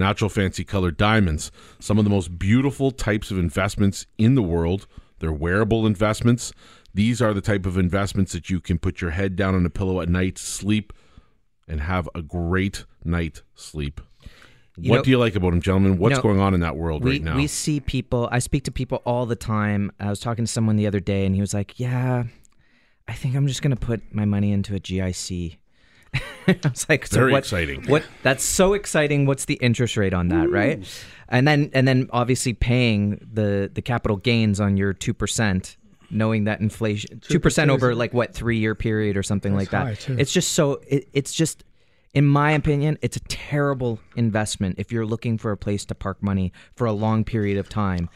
[0.00, 4.88] natural fancy colored diamonds, some of the most beautiful types of investments in the world.
[5.20, 6.52] They're wearable investments.
[6.92, 9.70] These are the type of investments that you can put your head down on a
[9.70, 10.92] pillow at night, sleep,
[11.68, 14.00] and have a great night sleep.
[14.76, 15.98] You what know- do you like about them, gentlemen?
[15.98, 17.36] What's know, going on in that world we, right now?
[17.36, 20.76] we see people i speak to people all the time i was talking to someone
[20.76, 22.24] the other day and he was like yeah
[23.06, 25.58] i think i'm just going to put my money into a gic
[26.46, 27.84] i was like so Very what, exciting.
[27.86, 29.26] what that's so exciting.
[29.26, 30.86] What's the interest rate on that right?
[31.28, 35.76] And then and then obviously paying the the capital gains on your 2%
[36.10, 40.14] knowing that inflation 2% over like what 3 year period or something like That's that
[40.14, 40.20] too.
[40.20, 41.62] it's just so it, it's just
[42.14, 46.20] in my opinion it's a terrible investment if you're looking for a place to park
[46.20, 48.08] money for a long period of time.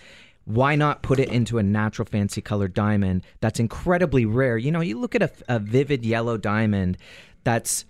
[0.46, 3.24] Why not put it into a natural fancy colored diamond?
[3.40, 4.58] That's incredibly rare.
[4.58, 6.98] You know you look at a, a vivid yellow diamond
[7.44, 7.84] that's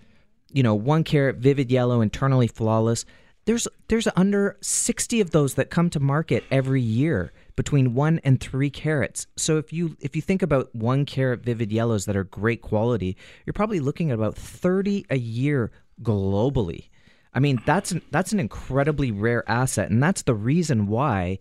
[0.51, 3.05] you know one carat vivid yellow internally flawless.
[3.45, 8.41] There's there's under 60 of those that come to market every year between 1 and
[8.41, 9.27] 3 carats.
[9.35, 13.15] So if you if you think about 1 carat vivid yellows that are great quality
[13.45, 16.89] you're probably looking at about 30 a year globally.
[17.33, 21.39] I mean that's an, that's an incredibly rare asset and that's the reason why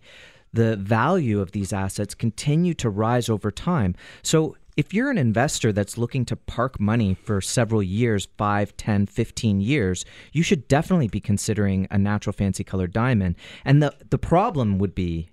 [0.52, 3.96] the value of these assets continue to rise over time.
[4.22, 9.06] So if you're an investor that's looking to park money for several years 5 10
[9.06, 13.36] 15 years you should definitely be considering a natural fancy colored diamond.
[13.64, 15.30] And the the problem would be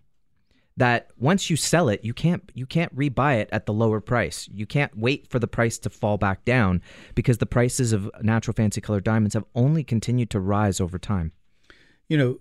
[0.77, 4.47] that once you sell it you can't you can't rebuy it at the lower price.
[4.53, 6.81] You can't wait for the price to fall back down
[7.15, 11.31] because the prices of natural fancy colored diamonds have only continued to rise over time.
[12.07, 12.39] You know,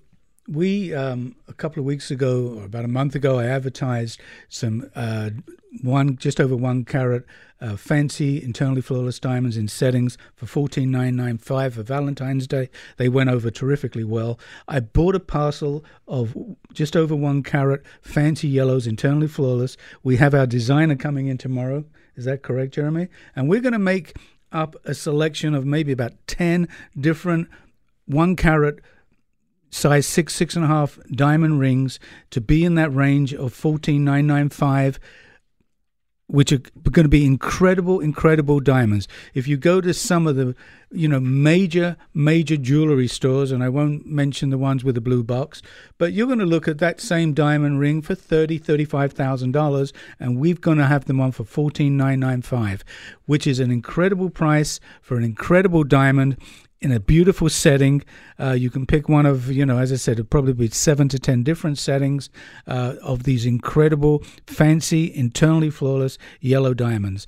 [0.48, 4.90] we um, a couple of weeks ago, or about a month ago, I advertised some
[4.94, 5.30] uh,
[5.82, 7.24] one just over one carat
[7.60, 12.68] uh, fancy internally flawless diamonds in settings for fourteen nine nine five for Valentine's Day.
[12.96, 14.38] They went over terrifically well.
[14.66, 16.34] I bought a parcel of
[16.72, 19.76] just over one carat fancy yellows internally flawless.
[20.02, 21.84] We have our designer coming in tomorrow.
[22.16, 23.08] Is that correct, Jeremy?
[23.36, 24.16] And we're going to make
[24.52, 26.66] up a selection of maybe about ten
[26.98, 27.48] different
[28.06, 28.80] one carat
[29.70, 31.98] size six, six and a half diamond rings
[32.30, 34.98] to be in that range of fourteen nine nine five,
[36.26, 39.08] which are going to be incredible, incredible diamonds.
[39.34, 40.54] If you go to some of the,
[40.92, 45.24] you know, major, major jewelry stores, and I won't mention the ones with the blue
[45.24, 45.60] box,
[45.98, 49.92] but you're going to look at that same diamond ring for thirty, thirty-five thousand dollars,
[50.20, 52.84] and we're going to have them on for fourteen nine nine five,
[53.26, 56.36] which is an incredible price for an incredible diamond
[56.80, 58.02] in a beautiful setting.
[58.38, 61.08] Uh, you can pick one of, you know, as I said, it'll probably be seven
[61.10, 62.30] to ten different settings
[62.66, 67.26] uh, of these incredible, fancy, internally flawless yellow diamonds.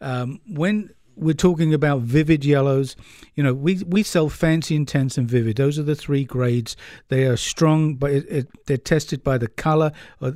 [0.00, 2.96] Um, when we're talking about vivid yellows,
[3.34, 5.56] you know, we, we sell fancy, intense, and vivid.
[5.56, 6.76] Those are the three grades.
[7.08, 9.92] They are strong, but it, it, they're tested by the color.
[10.20, 10.34] Or,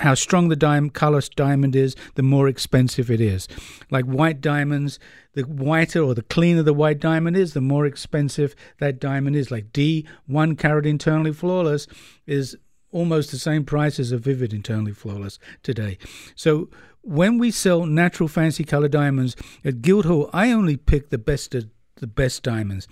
[0.00, 3.48] how strong the diamond color diamond is, the more expensive it is.
[3.90, 4.98] Like white diamonds,
[5.32, 9.50] the whiter or the cleaner the white diamond is, the more expensive that diamond is.
[9.50, 11.86] Like D, one carat internally flawless,
[12.26, 12.56] is
[12.92, 15.98] almost the same price as a vivid internally flawless today.
[16.34, 16.68] So
[17.02, 21.70] when we sell natural fancy color diamonds at Guildhall, I only pick the best of
[21.96, 22.86] the best diamonds.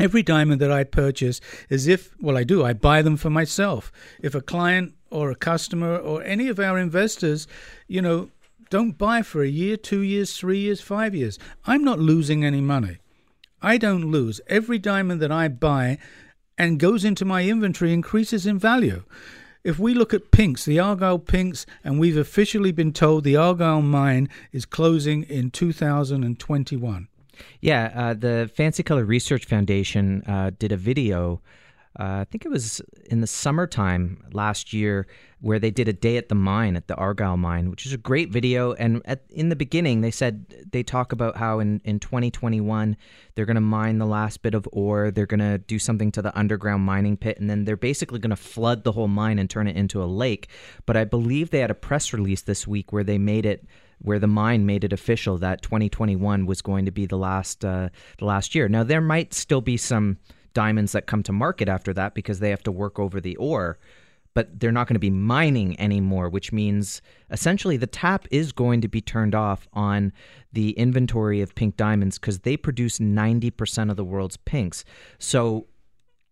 [0.00, 3.90] Every diamond that I purchase is if, well, I do, I buy them for myself.
[4.22, 7.48] If a client or a customer or any of our investors,
[7.88, 8.30] you know,
[8.70, 12.60] don't buy for a year, two years, three years, five years, I'm not losing any
[12.60, 12.98] money.
[13.60, 14.40] I don't lose.
[14.46, 15.98] Every diamond that I buy
[16.56, 19.02] and goes into my inventory increases in value.
[19.64, 23.82] If we look at pinks, the Argyle pinks, and we've officially been told the Argyle
[23.82, 27.08] mine is closing in 2021.
[27.60, 31.40] Yeah, uh, the Fancy Color Research Foundation uh, did a video.
[31.98, 35.08] Uh, I think it was in the summertime last year,
[35.40, 37.96] where they did a day at the mine at the Argyle mine, which is a
[37.96, 38.72] great video.
[38.74, 42.96] And at, in the beginning, they said they talk about how in, in 2021
[43.34, 46.22] they're going to mine the last bit of ore, they're going to do something to
[46.22, 49.50] the underground mining pit, and then they're basically going to flood the whole mine and
[49.50, 50.48] turn it into a lake.
[50.86, 53.64] But I believe they had a press release this week where they made it
[54.00, 57.88] where the mine made it official that 2021 was going to be the last uh,
[58.18, 58.68] the last year.
[58.68, 60.18] Now there might still be some
[60.54, 63.78] diamonds that come to market after that because they have to work over the ore,
[64.34, 68.80] but they're not going to be mining anymore, which means essentially the tap is going
[68.80, 70.12] to be turned off on
[70.52, 74.84] the inventory of pink diamonds because they produce 90% of the world's pinks.
[75.18, 75.66] So,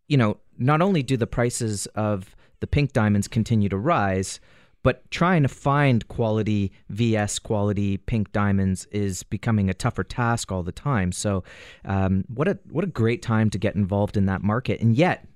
[0.08, 4.40] you know, not only do the prices of the pink diamonds continue to rise,
[4.86, 10.62] but trying to find quality VS quality pink diamonds is becoming a tougher task all
[10.62, 11.10] the time.
[11.10, 11.42] So,
[11.84, 15.26] um, what a what a great time to get involved in that market, and yet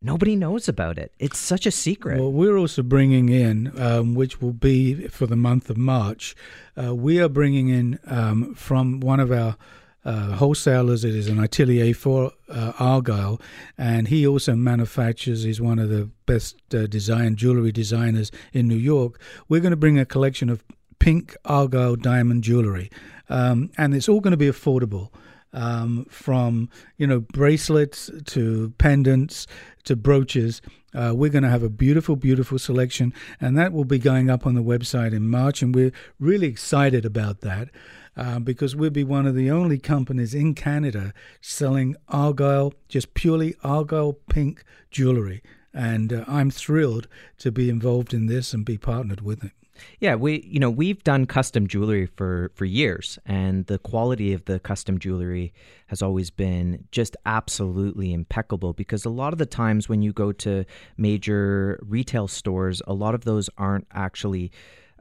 [0.00, 1.12] nobody knows about it.
[1.18, 2.20] It's such a secret.
[2.20, 6.34] Well, we're also bringing in, um, which will be for the month of March,
[6.82, 9.58] uh, we are bringing in um, from one of our
[10.04, 11.04] uh, wholesalers.
[11.04, 13.40] It is an atelier for uh, Argyle,
[13.76, 15.42] and he also manufactures.
[15.42, 19.20] He's one of the best uh, design jewelry designers in New York.
[19.48, 20.64] We're going to bring a collection of
[20.98, 22.90] pink Argyle diamond jewelry,
[23.28, 25.10] um, and it's all going to be affordable.
[25.52, 29.48] Um, from you know bracelets to pendants
[29.82, 30.62] to brooches.
[30.94, 34.46] Uh, we're going to have a beautiful, beautiful selection, and that will be going up
[34.46, 37.68] on the website in March, and we're really excited about that
[38.16, 43.54] uh, because we'll be one of the only companies in Canada selling Argyle, just purely
[43.62, 45.42] Argyle pink jewelry.
[45.72, 47.06] And uh, I'm thrilled
[47.38, 49.52] to be involved in this and be partnered with it.
[50.00, 54.44] Yeah, we you know we've done custom jewelry for for years, and the quality of
[54.44, 55.52] the custom jewelry
[55.86, 58.72] has always been just absolutely impeccable.
[58.72, 60.64] Because a lot of the times when you go to
[60.96, 64.52] major retail stores, a lot of those aren't actually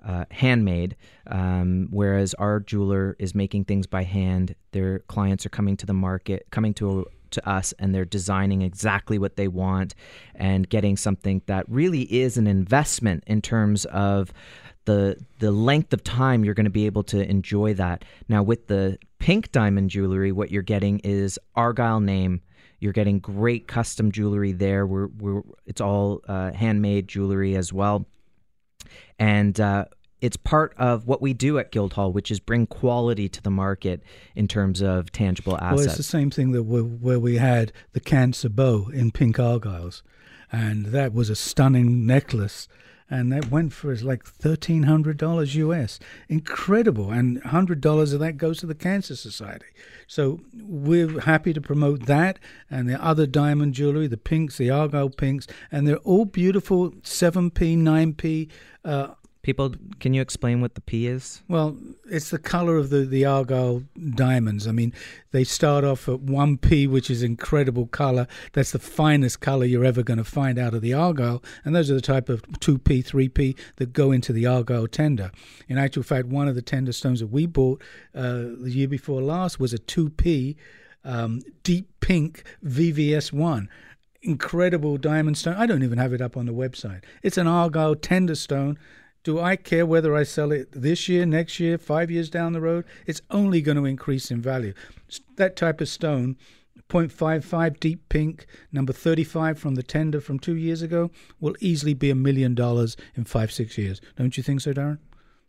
[0.06, 0.96] uh, handmade,
[1.28, 4.56] um, whereas our jeweler is making things by hand.
[4.72, 9.20] Their clients are coming to the market, coming to to us, and they're designing exactly
[9.20, 9.94] what they want
[10.36, 14.34] and getting something that really is an investment in terms of
[14.90, 18.04] the the length of time you're going to be able to enjoy that.
[18.28, 22.42] Now, with the pink diamond jewelry, what you're getting is Argyle name.
[22.82, 24.88] You're getting great custom jewelry there.
[24.88, 28.06] We're, we're it's all uh, handmade jewelry as well
[29.18, 29.86] and uh,
[30.22, 34.02] it's part of what we do at Guildhall, which is bring quality to the market
[34.36, 35.78] in terms of tangible assets.
[35.78, 39.38] Well, it's the same thing that we, where we had the cancer bow in pink
[39.38, 40.02] argyles,
[40.52, 42.68] and that was a stunning necklace,
[43.10, 46.00] and that went for like thirteen hundred dollars US.
[46.28, 49.66] Incredible, and hundred dollars of that goes to the Cancer Society.
[50.08, 55.10] So we're happy to promote that and the other diamond jewelry, the pinks, the argyle
[55.10, 58.50] pinks, and they're all beautiful seven p, nine p.
[58.86, 59.10] Uh,
[59.50, 61.42] People, can you explain what the P is?
[61.48, 63.82] Well, it's the color of the, the Argyle
[64.14, 64.68] diamonds.
[64.68, 64.94] I mean,
[65.32, 68.28] they start off at 1P, which is incredible color.
[68.54, 71.42] That's the finest color you're ever going to find out of the Argyle.
[71.66, 75.32] And those are the type of 2P, 3P that go into the Argyle tender.
[75.68, 77.82] In actual fact, one of the tender stones that we bought
[78.14, 80.58] uh, the year before last was a 2P
[81.04, 83.68] um, deep pink VVS1
[84.22, 85.56] incredible diamond stone.
[85.56, 87.04] I don't even have it up on the website.
[87.24, 88.78] It's an Argyle tender stone
[89.24, 92.62] do I care whether I sell it this year, next year, five years down the
[92.62, 92.86] road?
[93.06, 94.74] It's only going to increase in value.
[95.36, 96.38] That type of stone,
[96.90, 102.10] 0.55 deep pink, number 35 from the tender from two years ago, will easily be
[102.10, 104.02] a million dollars in five, six years.
[104.16, 105.00] Don't you think so, Darren?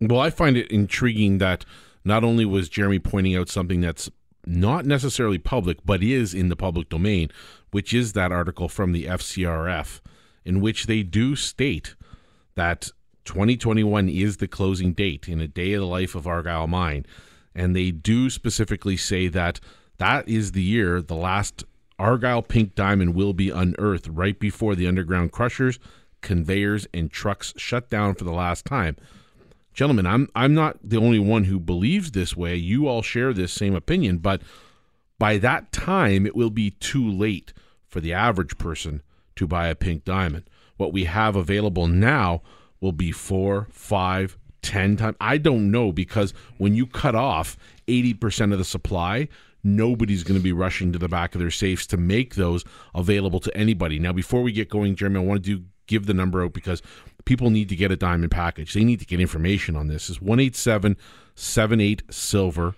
[0.00, 1.64] Well, I find it intriguing that
[2.04, 4.10] not only was Jeremy pointing out something that's
[4.46, 7.30] not necessarily public, but is in the public domain,
[7.70, 10.00] which is that article from the FCRF,
[10.44, 11.94] in which they do state
[12.54, 12.90] that
[13.30, 17.06] 2021 is the closing date in a day of the life of Argyle Mine.
[17.54, 19.60] And they do specifically say that
[19.98, 21.62] that is the year the last
[21.96, 25.78] Argyle pink diamond will be unearthed right before the underground crushers,
[26.22, 28.96] conveyors, and trucks shut down for the last time.
[29.74, 32.56] Gentlemen, I'm I'm not the only one who believes this way.
[32.56, 34.42] You all share this same opinion, but
[35.20, 37.52] by that time it will be too late
[37.86, 39.02] for the average person
[39.36, 40.50] to buy a pink diamond.
[40.78, 42.42] What we have available now
[42.80, 45.16] will be four, five, ten times.
[45.20, 49.28] I don't know because when you cut off 80% of the supply,
[49.62, 52.64] nobody's going to be rushing to the back of their safes to make those
[52.94, 53.98] available to anybody.
[53.98, 56.82] Now, before we get going, Jeremy, I want to do, give the number out because
[57.24, 58.72] people need to get a diamond package.
[58.72, 60.08] They need to get information on this.
[60.08, 60.96] It's 187
[61.34, 62.74] 78 Silver.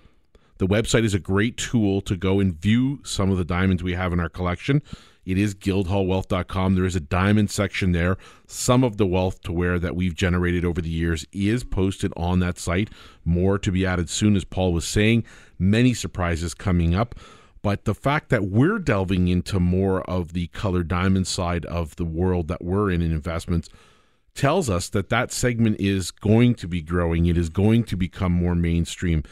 [0.59, 3.95] The website is a great tool to go and view some of the diamonds we
[3.95, 4.83] have in our collection.
[5.25, 6.75] It is guildhallwealth.com.
[6.75, 8.17] There is a diamond section there.
[8.47, 12.41] Some of the wealth to wear that we've generated over the years is posted on
[12.41, 12.91] that site.
[13.25, 15.25] More to be added soon, as Paul was saying.
[15.59, 17.15] Many surprises coming up.
[17.63, 22.05] But the fact that we're delving into more of the colored diamond side of the
[22.05, 23.69] world that we're in in investments
[24.35, 27.27] tells us that that segment is going to be growing.
[27.27, 29.23] It is going to become more mainstream.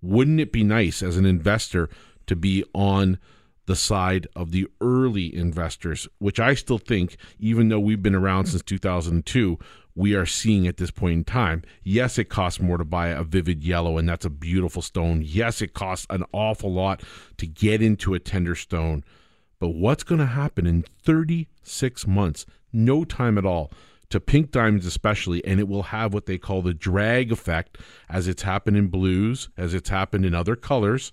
[0.00, 1.90] Wouldn't it be nice as an investor
[2.26, 3.18] to be on
[3.66, 8.46] the side of the early investors, which I still think, even though we've been around
[8.46, 9.58] since 2002,
[9.94, 11.62] we are seeing at this point in time.
[11.82, 15.22] Yes, it costs more to buy a vivid yellow, and that's a beautiful stone.
[15.24, 17.02] Yes, it costs an awful lot
[17.38, 19.04] to get into a tender stone.
[19.60, 22.44] But what's going to happen in 36 months?
[22.72, 23.70] No time at all
[24.10, 28.28] to pink diamonds especially and it will have what they call the drag effect as
[28.28, 31.10] it's happened in blues as it's happened in other colors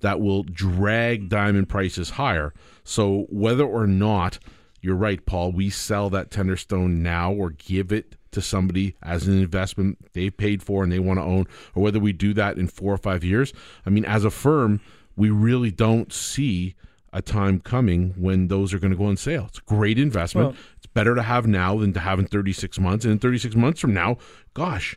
[0.00, 2.52] that will drag diamond prices higher
[2.84, 4.38] so whether or not
[4.80, 9.26] you're right paul we sell that tender stone now or give it to somebody as
[9.26, 12.58] an investment they've paid for and they want to own or whether we do that
[12.58, 13.52] in four or five years
[13.86, 14.80] i mean as a firm
[15.16, 16.74] we really don't see
[17.12, 19.46] a time coming when those are going to go on sale.
[19.48, 20.48] It's a great investment.
[20.48, 23.04] Well, it's better to have now than to have in 36 months.
[23.04, 24.18] And in 36 months from now,
[24.54, 24.96] gosh,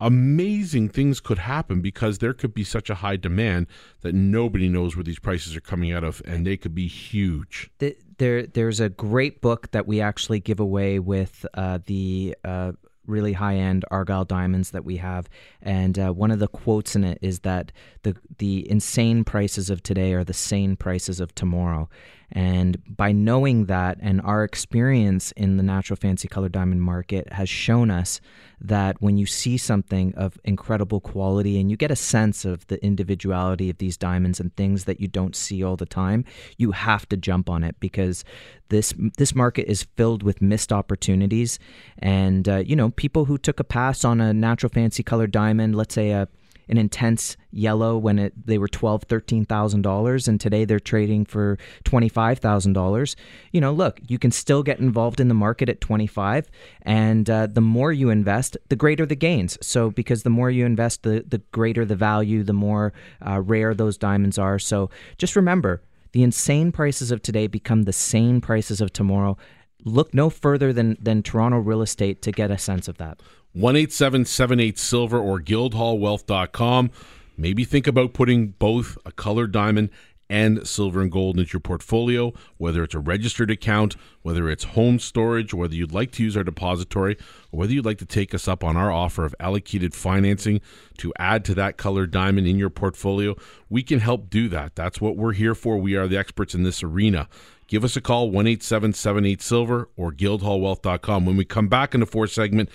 [0.00, 3.66] amazing things could happen because there could be such a high demand
[4.02, 7.70] that nobody knows where these prices are coming out of, and they could be huge.
[8.18, 12.72] There, there's a great book that we actually give away with uh, the uh,
[13.06, 15.28] really high end Argyle diamonds that we have.
[15.62, 17.72] And uh, one of the quotes in it is that
[18.02, 21.88] the the insane prices of today are the sane prices of tomorrow.
[22.32, 27.48] And by knowing that, and our experience in the natural fancy color diamond market has
[27.48, 28.20] shown us
[28.60, 32.82] that when you see something of incredible quality and you get a sense of the
[32.84, 36.24] individuality of these diamonds and things that you don't see all the time,
[36.56, 38.24] you have to jump on it because
[38.70, 41.58] this this market is filled with missed opportunities.
[41.98, 45.74] And uh, you know, people who took a pass on a natural fancy color diamond,
[45.74, 46.28] let's say a
[46.68, 51.24] an intense yellow when it they were twelve, thirteen thousand dollars, and today they're trading
[51.24, 53.16] for twenty five thousand dollars.
[53.52, 56.50] You know, look, you can still get involved in the market at twenty five,
[56.82, 59.58] and uh, the more you invest, the greater the gains.
[59.60, 62.92] So because the more you invest, the the greater the value, the more
[63.26, 64.58] uh, rare those diamonds are.
[64.58, 69.36] So just remember, the insane prices of today become the sane prices of tomorrow.
[69.84, 73.20] Look no further than than Toronto real estate to get a sense of that.
[73.54, 76.90] 18778 Silver or guildhallwealth.com.
[77.36, 79.90] Maybe think about putting both a colored diamond
[80.30, 84.98] and silver and gold into your portfolio, whether it's a registered account, whether it's home
[84.98, 87.16] storage, whether you'd like to use our depository,
[87.52, 90.60] or whether you'd like to take us up on our offer of allocated financing
[90.96, 93.36] to add to that colored diamond in your portfolio.
[93.68, 94.74] We can help do that.
[94.74, 95.76] That's what we're here for.
[95.76, 97.28] We are the experts in this arena.
[97.66, 101.26] Give us a call, 1 877 Silver or guildhallwealth.com.
[101.26, 102.68] When we come back in the fourth segment,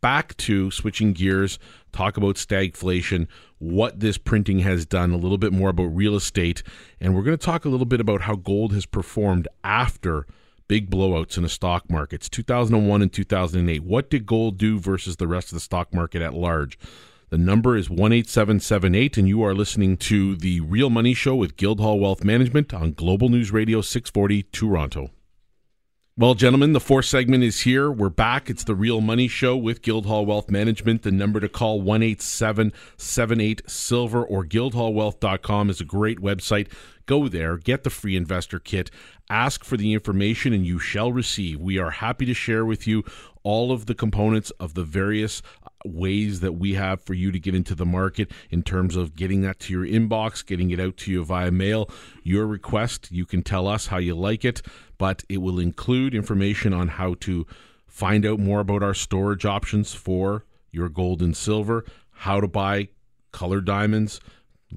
[0.00, 1.58] back to switching gears,
[1.92, 3.26] talk about stagflation,
[3.58, 6.62] what this printing has done, a little bit more about real estate,
[7.00, 10.26] and we're going to talk a little bit about how gold has performed after
[10.68, 13.82] big blowouts in the stock markets 2001 and 2008.
[13.82, 16.78] What did gold do versus the rest of the stock market at large?
[17.30, 22.00] The number is 18778, and you are listening to The Real Money Show with Guildhall
[22.00, 25.10] Wealth Management on Global News Radio 640 Toronto.
[26.16, 27.88] Well, gentlemen, the fourth segment is here.
[27.88, 28.50] We're back.
[28.50, 31.02] It's the Real Money Show with Guildhall Wealth Management.
[31.02, 36.66] The number to call, 18778 Silver or guildhallwealth.com is a great website.
[37.06, 38.90] Go there, get the free investor kit,
[39.28, 41.60] ask for the information, and you shall receive.
[41.60, 43.04] We are happy to share with you
[43.42, 45.42] all of the components of the various
[45.84, 49.40] ways that we have for you to get into the market in terms of getting
[49.42, 51.88] that to your inbox, getting it out to you via mail.
[52.22, 54.62] Your request, you can tell us how you like it,
[54.98, 57.46] but it will include information on how to
[57.86, 62.88] find out more about our storage options for your gold and silver, how to buy
[63.32, 64.20] colored diamonds,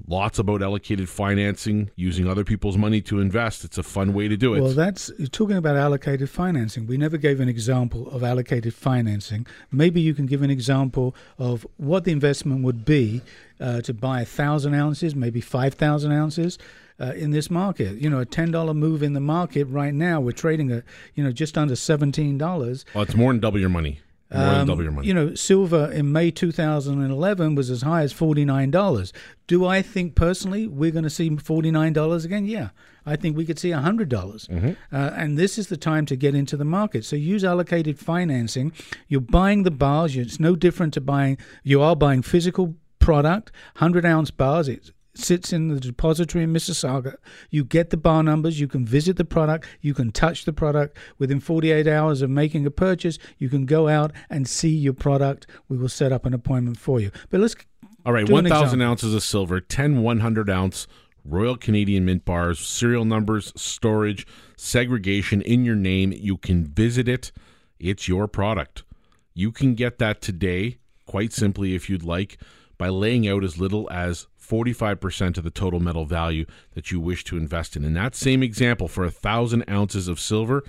[0.06, 3.64] lots about allocated financing, using other people's money to invest.
[3.64, 4.60] It's a fun way to do it.
[4.60, 6.86] Well, that's talking about allocated financing.
[6.86, 9.46] We never gave an example of allocated financing.
[9.70, 13.22] Maybe you can give an example of what the investment would be
[13.60, 16.58] uh, to buy a thousand ounces, maybe five thousand ounces.
[17.00, 20.20] Uh, in this market, you know, a ten dollar move in the market right now,
[20.20, 20.84] we're trading at
[21.14, 22.84] you know just under seventeen dollars.
[22.94, 23.98] Well, it's more than double your money.
[24.34, 29.12] Um, you know, silver in May 2011 was as high as $49.
[29.46, 32.46] Do I think personally we're going to see $49 again?
[32.46, 32.70] Yeah.
[33.06, 34.08] I think we could see 100.
[34.08, 34.72] dollars mm-hmm.
[34.94, 37.04] uh, and this is the time to get into the market.
[37.04, 38.72] So use allocated financing.
[39.08, 40.16] You're buying the bars.
[40.16, 44.68] It's no different to buying, you are buying physical product, 100 ounce bars.
[44.68, 47.16] It's sits in the depository in Mississauga.
[47.50, 50.96] You get the bar numbers, you can visit the product, you can touch the product.
[51.18, 55.46] Within 48 hours of making a purchase, you can go out and see your product.
[55.68, 57.10] We will set up an appointment for you.
[57.30, 57.54] But let's.
[58.06, 60.86] All right, 1,000 ounces of silver, 10 100 ounce
[61.24, 66.12] Royal Canadian Mint bars, serial numbers, storage, segregation in your name.
[66.12, 67.32] You can visit it.
[67.78, 68.84] It's your product.
[69.32, 72.38] You can get that today, quite simply, if you'd like,
[72.76, 77.24] by laying out as little as 45% of the total metal value that you wish
[77.24, 77.84] to invest in.
[77.84, 80.62] In that same example, for a thousand ounces of silver,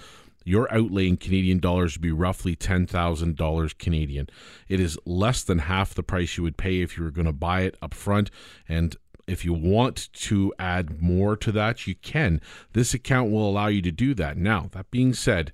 [0.46, 4.30] your outlay in Canadian dollars would be roughly $10,000 Canadian.
[4.68, 7.34] It is less than half the price you would pay if you were going to
[7.34, 8.30] buy it up front.
[8.70, 8.96] And
[9.28, 12.40] if you want to add more to that, you can.
[12.74, 14.38] This account will allow you to do that.
[14.38, 15.52] Now, that being said,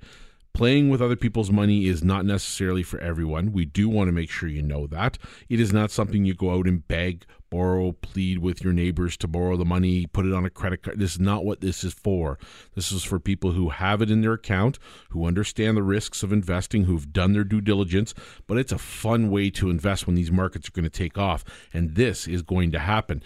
[0.53, 3.53] Playing with other people's money is not necessarily for everyone.
[3.53, 5.17] We do want to make sure you know that.
[5.49, 9.27] It is not something you go out and beg, borrow, plead with your neighbors to
[9.27, 10.99] borrow the money, put it on a credit card.
[10.99, 12.37] This is not what this is for.
[12.75, 14.77] This is for people who have it in their account,
[15.09, 18.13] who understand the risks of investing, who've done their due diligence,
[18.45, 21.45] but it's a fun way to invest when these markets are going to take off.
[21.73, 23.23] And this is going to happen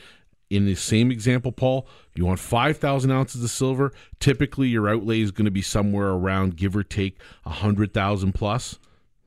[0.50, 3.92] in the same example, Paul, you want 5,000 ounces of silver.
[4.20, 8.80] Typically, your outlay is going to be somewhere around, give or take, 100,000 plus.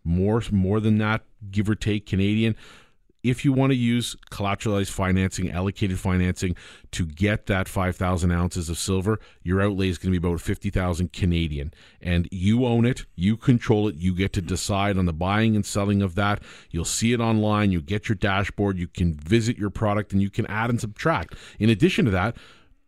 [0.05, 2.57] More, more than that, give or take Canadian
[3.23, 6.55] if you want to use collateralized financing, allocated financing
[6.93, 11.13] to get that 5,000 ounces of silver, your outlay is going to be about 50,000
[11.13, 11.73] Canadian.
[12.01, 15.67] And you own it, you control it, you get to decide on the buying and
[15.67, 16.43] selling of that.
[16.71, 20.31] You'll see it online, you get your dashboard, you can visit your product, and you
[20.31, 21.35] can add and subtract.
[21.59, 22.37] In addition to that,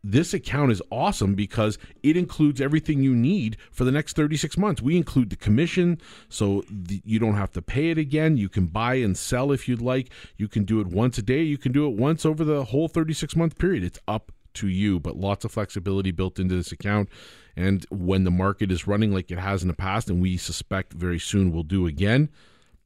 [0.02, 4.80] this account is awesome because it includes everything you need for the next 36 months.
[4.80, 8.36] We include the commission, so the, you don't have to pay it again.
[8.36, 10.10] You can buy and sell if you'd like.
[10.36, 11.42] You can do it once a day.
[11.42, 13.84] You can do it once over the whole 36 month period.
[13.84, 17.08] It's up to you, but lots of flexibility built into this account.
[17.56, 20.92] And when the market is running like it has in the past, and we suspect
[20.92, 22.30] very soon will do again,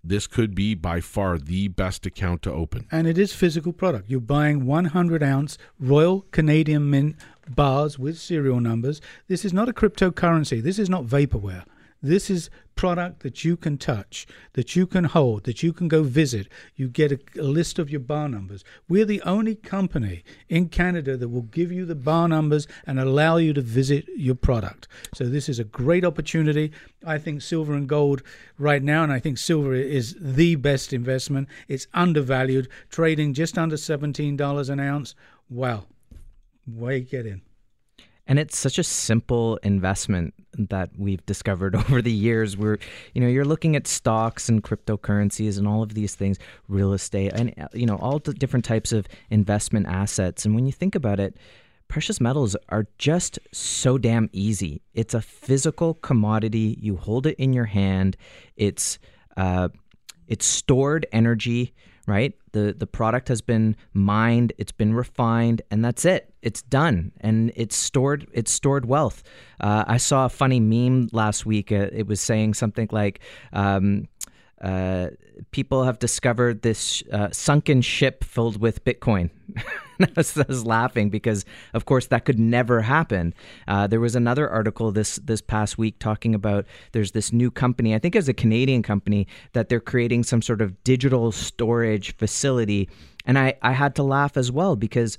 [0.04, 2.86] this could be by far the best account to open.
[2.92, 4.10] And it is physical product.
[4.10, 7.16] You're buying 100 ounce Royal Canadian Mint
[7.48, 9.00] bars with serial numbers.
[9.28, 10.62] This is not a cryptocurrency.
[10.62, 11.64] This is not vaporware.
[12.04, 16.02] This is product that you can touch, that you can hold, that you can go
[16.02, 16.48] visit.
[16.76, 18.62] You get a, a, list of your bar numbers.
[18.90, 23.38] We're the only company in Canada that will give you the bar numbers and allow
[23.38, 24.86] you to visit your product.
[25.14, 26.72] So this is a great opportunity.
[27.06, 28.22] I think silver and gold
[28.58, 31.48] right now, and I think silver is the best investment.
[31.68, 35.14] It's undervalued, trading just under $17 an ounce.
[35.48, 35.86] Wow.
[36.66, 37.40] Way get in.
[38.26, 42.78] And it's such a simple investment that we've discovered over the years where,
[43.12, 47.32] you know, you're looking at stocks and cryptocurrencies and all of these things, real estate,
[47.34, 50.44] and, you know, all the different types of investment assets.
[50.44, 51.36] And when you think about it,
[51.88, 54.80] precious metals are just so damn easy.
[54.94, 56.78] It's a physical commodity.
[56.80, 58.16] You hold it in your hand.
[58.56, 58.98] It's,
[59.36, 59.68] uh,
[60.26, 61.74] it's stored energy
[62.06, 62.34] right?
[62.54, 66.32] The the product has been mined, it's been refined, and that's it.
[66.40, 68.26] It's done, and it's stored.
[68.32, 69.22] It's stored wealth.
[69.60, 71.72] Uh, I saw a funny meme last week.
[71.72, 73.20] Uh, it was saying something like.
[73.52, 74.08] Um,
[74.60, 75.10] uh,
[75.50, 79.28] people have discovered this uh, sunken ship filled with Bitcoin.
[80.00, 83.34] I, was, I, was, laughing because, of course, that could never happen.
[83.68, 87.94] Uh, there was another article this this past week talking about there's this new company.
[87.94, 92.88] I think it's a Canadian company that they're creating some sort of digital storage facility,
[93.24, 95.18] and I I had to laugh as well because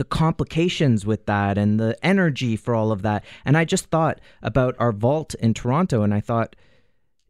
[0.00, 3.22] the complications with that and the energy for all of that.
[3.44, 6.56] And I just thought about our vault in Toronto, and I thought,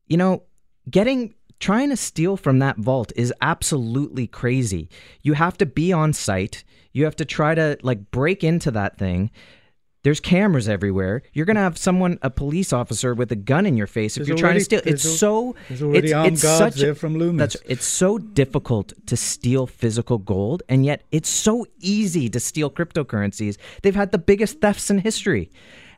[0.07, 0.45] you know,
[0.89, 4.89] getting trying to steal from that vault is absolutely crazy.
[5.23, 6.65] You have to be on site.
[6.93, 9.31] You have to try to like break into that thing.
[10.03, 11.23] There's cameras everywhere.
[11.35, 14.29] You're gonna have someone, a police officer, with a gun in your face if there's
[14.29, 14.95] you're already, trying to steal.
[14.95, 17.39] It's so there's it's, armed it's guards such, there from Loomis.
[17.53, 22.71] That's it's so difficult to steal physical gold, and yet it's so easy to steal
[22.71, 23.59] cryptocurrencies.
[23.83, 25.51] They've had the biggest thefts in history,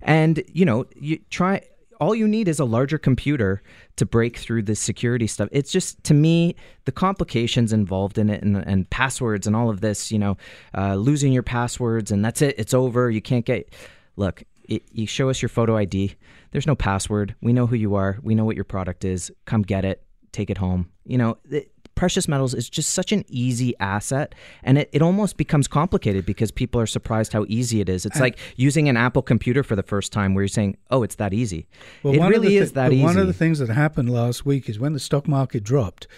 [0.03, 1.61] and you know you try
[2.03, 3.63] all you need is a larger computer
[3.97, 5.49] to break through the security stuff.
[5.53, 9.81] It's just to me the complications involved in it and, and passwords and all of
[9.81, 10.11] this.
[10.11, 10.37] You know,
[10.77, 12.57] uh, losing your passwords and that's it.
[12.59, 13.11] It's over.
[13.11, 13.73] You can't get.
[14.17, 16.17] Look, it, you show us your photo ID.
[16.51, 17.35] There's no password.
[17.41, 18.19] We know who you are.
[18.23, 19.31] We know what your product is.
[19.45, 20.03] Come get it.
[20.33, 20.91] Take it home.
[21.05, 21.72] You know, it,
[22.03, 24.35] precious metals is just such an easy asset
[24.65, 28.05] and it, it almost becomes complicated because people are surprised how easy it is.
[28.05, 31.15] It's like using an Apple computer for the first time where you're saying, oh, it's
[31.15, 31.69] that easy.
[32.03, 33.05] Well, it really th- is that easy.
[33.05, 36.09] One of the things that happened last week is when the stock market dropped,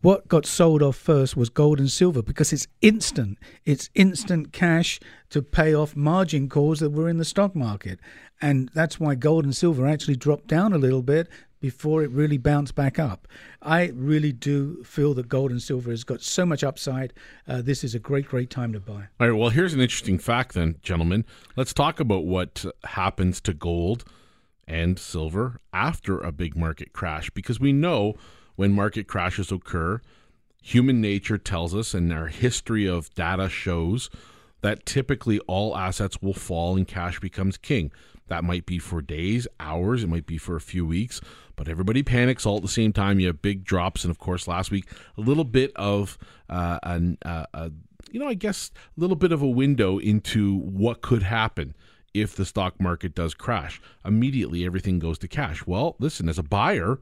[0.00, 3.36] what got sold off first was gold and silver because it's instant.
[3.66, 4.98] It's instant cash
[5.28, 8.00] to pay off margin calls that were in the stock market.
[8.40, 11.28] And that's why gold and silver actually dropped down a little bit
[11.62, 13.28] before it really bounced back up.
[13.62, 17.14] I really do feel that gold and silver has got so much upside.
[17.46, 19.06] Uh, this is a great, great time to buy.
[19.20, 19.32] All right.
[19.32, 21.24] Well, here's an interesting fact, then, gentlemen.
[21.56, 24.04] Let's talk about what happens to gold
[24.66, 28.14] and silver after a big market crash because we know
[28.56, 30.00] when market crashes occur,
[30.60, 34.10] human nature tells us, and our history of data shows
[34.62, 37.92] that typically all assets will fall and cash becomes king.
[38.28, 41.20] That might be for days, hours, it might be for a few weeks,
[41.54, 43.20] but everybody panics all at the same time.
[43.20, 44.88] You have big drops, and of course, last week
[45.18, 46.16] a little bit of
[46.48, 47.70] uh, an, uh, a,
[48.10, 51.74] you know, I guess a little bit of a window into what could happen
[52.14, 53.80] if the stock market does crash.
[54.04, 55.66] Immediately, everything goes to cash.
[55.66, 56.98] Well, listen, as a buyer,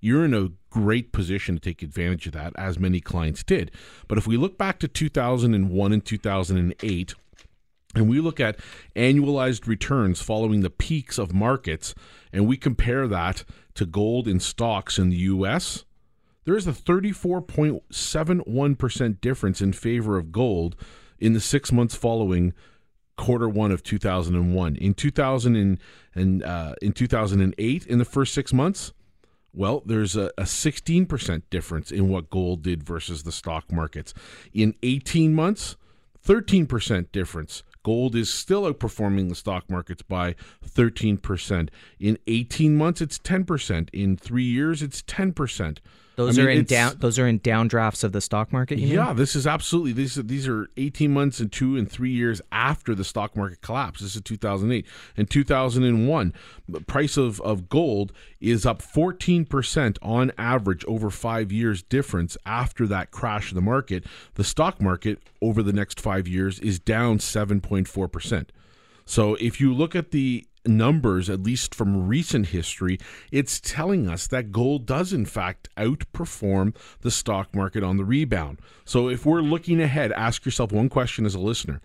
[0.00, 3.70] you're in a great position to take advantage of that, as many clients did.
[4.08, 7.14] But if we look back to 2001 and 2008,
[7.94, 8.58] and we look at
[8.94, 11.92] annualized returns following the peaks of markets,
[12.32, 13.44] and we compare that
[13.74, 15.84] to gold in stocks in the US,
[16.44, 20.74] there is a 34.71% difference in favor of gold
[21.18, 22.54] in the six months following
[23.16, 24.76] quarter one of 2001.
[24.76, 25.78] In 2000 and,
[26.14, 28.92] and uh, in 2008, in the first six months,
[29.52, 34.14] well, there's a, a 16% difference in what gold did versus the stock markets.
[34.52, 35.76] In 18 months,
[36.26, 37.62] 13% difference.
[37.82, 40.34] Gold is still outperforming the stock markets by
[40.66, 41.68] 13%.
[41.98, 43.88] In 18 months, it's 10%.
[43.92, 45.78] In three years, it's 10%.
[46.16, 46.96] Those I mean, are in down.
[46.98, 48.78] Those are in downdrafts of the stock market.
[48.78, 49.16] yeah, mean?
[49.16, 50.18] this is absolutely these.
[50.18, 54.00] Are, these are eighteen months and two and three years after the stock market collapse.
[54.00, 54.86] This is two thousand eight
[55.16, 56.34] and two thousand and one.
[56.68, 62.36] The price of of gold is up fourteen percent on average over five years difference
[62.44, 64.04] after that crash of the market.
[64.34, 68.52] The stock market over the next five years is down seven point four percent.
[69.06, 72.98] So if you look at the numbers, at least from recent history,
[73.30, 78.60] it's telling us that gold does, in fact, outperform the stock market on the rebound.
[78.84, 81.80] So if we're looking ahead, ask yourself one question as a listener.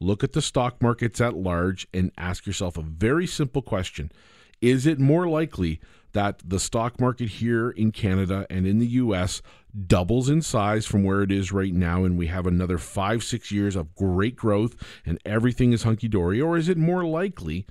[0.00, 4.12] Look at the stock markets at large and ask yourself a very simple question
[4.60, 5.80] Is it more likely
[6.12, 9.42] that the stock market here in Canada and in the US
[9.86, 13.52] doubles in size from where it is right now and we have another five, six
[13.52, 14.74] years of great growth
[15.04, 16.40] and everything is hunky dory?
[16.40, 17.66] Or is it more likely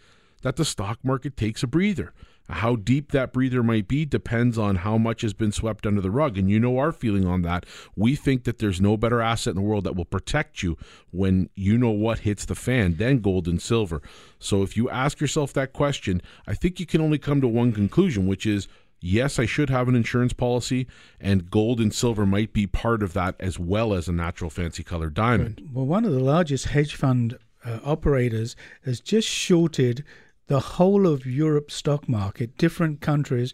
[0.47, 2.13] that the stock market takes a breather.
[2.49, 6.09] How deep that breather might be depends on how much has been swept under the
[6.09, 6.37] rug.
[6.37, 7.65] And you know our feeling on that.
[7.97, 10.77] We think that there's no better asset in the world that will protect you
[11.11, 14.01] when you know what hits the fan than gold and silver.
[14.39, 17.73] So if you ask yourself that question, I think you can only come to one
[17.73, 18.69] conclusion, which is
[19.01, 20.87] yes, I should have an insurance policy,
[21.19, 24.83] and gold and silver might be part of that as well as a natural fancy
[24.83, 25.69] color diamond.
[25.73, 30.05] Well, one of the largest hedge fund uh, operators has just shorted
[30.47, 33.53] the whole of Europe stock market, different countries.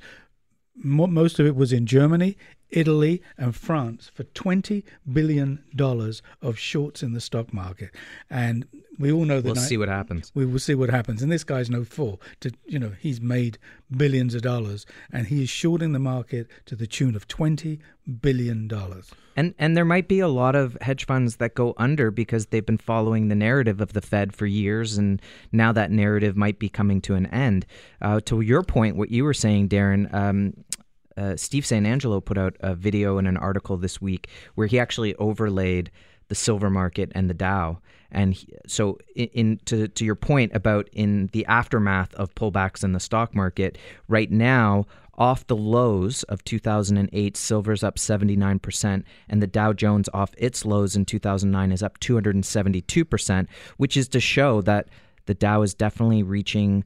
[0.76, 2.38] Most of it was in Germany,
[2.74, 5.63] Italy, and France for $20 billion
[6.41, 7.91] of shorts in the stock market.
[8.30, 8.65] And
[8.99, 9.53] we all know that.
[9.53, 10.32] We'll see what happens.
[10.36, 11.21] We will see what happens.
[11.21, 12.21] And this guy's no fool.
[12.41, 13.57] To you know, he's made
[13.95, 17.80] billions of dollars, and he is shorting the market to the tune of twenty
[18.21, 19.11] billion dollars.
[19.36, 22.65] And and there might be a lot of hedge funds that go under because they've
[22.65, 25.21] been following the narrative of the Fed for years, and
[25.51, 27.65] now that narrative might be coming to an end.
[28.01, 30.13] Uh, to your point, what you were saying, Darren.
[30.13, 30.53] Um,
[31.18, 31.86] uh, Steve St.
[31.86, 35.91] Angelo put out a video and an article this week where he actually overlaid
[36.28, 37.80] the silver market and the Dow.
[38.11, 42.84] And he, so, in, in, to to your point about in the aftermath of pullbacks
[42.84, 44.86] in the stock market, right now,
[45.16, 50.95] off the lows of 2008, silver's up 79%, and the Dow Jones off its lows
[50.95, 53.47] in 2009 is up 272%,
[53.78, 54.88] which is to show that
[55.26, 56.84] the Dow is definitely reaching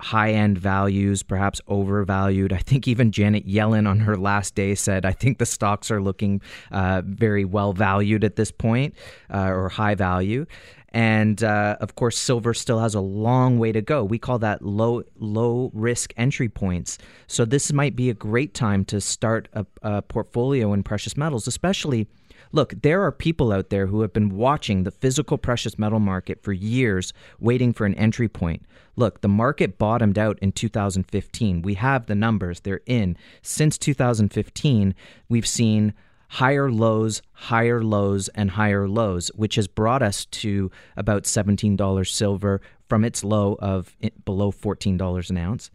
[0.00, 2.52] high end values, perhaps overvalued.
[2.52, 6.02] I think even Janet Yellen on her last day said, I think the stocks are
[6.02, 8.94] looking uh, very well valued at this point
[9.32, 10.46] uh, or high value.
[10.94, 14.04] And uh, of course, silver still has a long way to go.
[14.04, 16.98] We call that low low risk entry points.
[17.26, 21.48] So this might be a great time to start a, a portfolio in precious metals,
[21.48, 22.06] especially
[22.54, 26.40] Look, there are people out there who have been watching the physical precious metal market
[26.40, 28.64] for years, waiting for an entry point.
[28.94, 31.62] Look, the market bottomed out in 2015.
[31.62, 33.16] We have the numbers, they're in.
[33.42, 34.94] Since 2015,
[35.28, 35.94] we've seen
[36.28, 42.60] higher lows, higher lows, and higher lows, which has brought us to about $17 silver
[42.88, 45.72] from its low of below $14 an ounce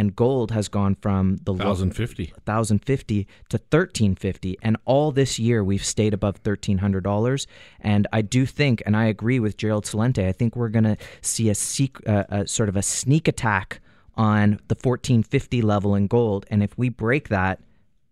[0.00, 5.84] and gold has gone from the 1050 1050 to 1350 and all this year we've
[5.84, 7.46] stayed above $1300
[7.82, 10.96] and I do think and I agree with Gerald Celente I think we're going to
[11.20, 13.80] see a, uh, a sort of a sneak attack
[14.16, 16.44] on the 1450 level in gold.
[16.50, 17.60] And if we break that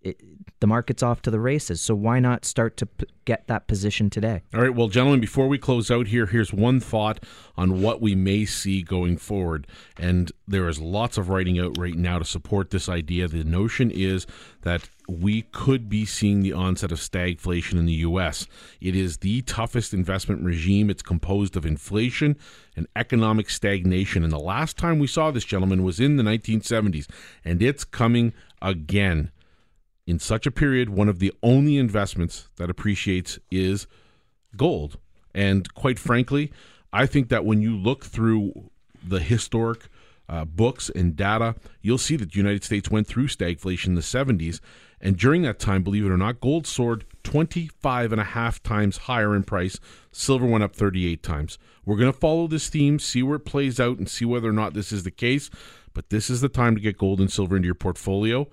[0.02, 0.20] it,
[0.60, 1.80] the market's off to the races.
[1.80, 4.42] So why not start to p- get that position today?
[4.54, 7.24] All right, well, gentlemen, before we close out here, here's one thought
[7.56, 9.66] on what we may see going forward.
[9.98, 13.28] And there is lots of writing out right now to support this idea.
[13.28, 14.26] The notion is
[14.62, 18.46] that we could be seeing the onset of stagflation in the U.S.
[18.80, 20.90] It is the toughest investment regime.
[20.90, 22.36] It's composed of inflation
[22.76, 24.22] and economic stagnation.
[24.22, 27.08] And the last time we saw this, gentlemen, was in the 1970s.
[27.44, 29.30] And it's coming again
[30.08, 33.86] in such a period, one of the only investments that appreciates is
[34.56, 34.96] gold.
[35.34, 36.50] And quite frankly,
[36.94, 38.70] I think that when you look through
[39.06, 39.90] the historic
[40.26, 44.00] uh, books and data, you'll see that the United States went through stagflation in the
[44.00, 44.60] 70s.
[44.98, 48.96] And during that time, believe it or not, gold soared 25 and a half times
[48.96, 49.78] higher in price.
[50.10, 51.58] Silver went up 38 times.
[51.84, 54.52] We're going to follow this theme, see where it plays out, and see whether or
[54.52, 55.50] not this is the case.
[55.92, 58.48] But this is the time to get gold and silver into your portfolio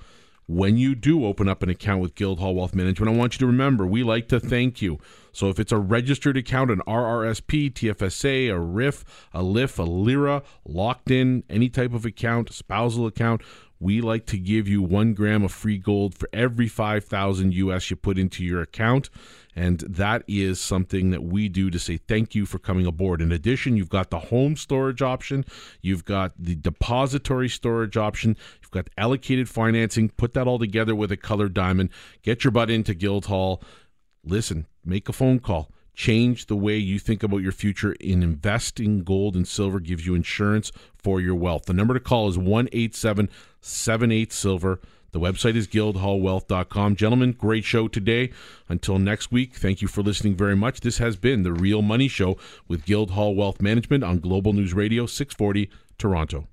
[0.48, 3.48] when you do open up an account with Guildhall Wealth Management, I want you to
[3.48, 5.00] remember we like to thank you.
[5.32, 10.44] So if it's a registered account, an RRSP, TFSA, a RRIF, a LIF, a LIRA,
[10.66, 13.42] locked in, any type of account, spousal account,
[13.80, 17.96] we like to give you one gram of free gold for every 5,000 US you
[17.96, 19.10] put into your account.
[19.56, 23.22] And that is something that we do to say thank you for coming aboard.
[23.22, 25.46] In addition, you've got the home storage option,
[25.82, 28.36] you've got the depository storage option,
[28.76, 30.10] got allocated financing.
[30.10, 31.90] Put that all together with a colored diamond.
[32.22, 33.64] Get your butt into Guildhall.
[34.24, 39.02] Listen, make a phone call change the way you think about your future in investing
[39.02, 44.34] gold and silver gives you insurance for your wealth the number to call is 18778
[44.34, 44.82] silver
[45.16, 46.98] the website is guildhallwealth.com.
[46.98, 48.32] Gentlemen, great show today.
[48.68, 50.82] Until next week, thank you for listening very much.
[50.82, 55.06] This has been The Real Money Show with Guildhall Wealth Management on Global News Radio
[55.06, 56.50] 640 Toronto.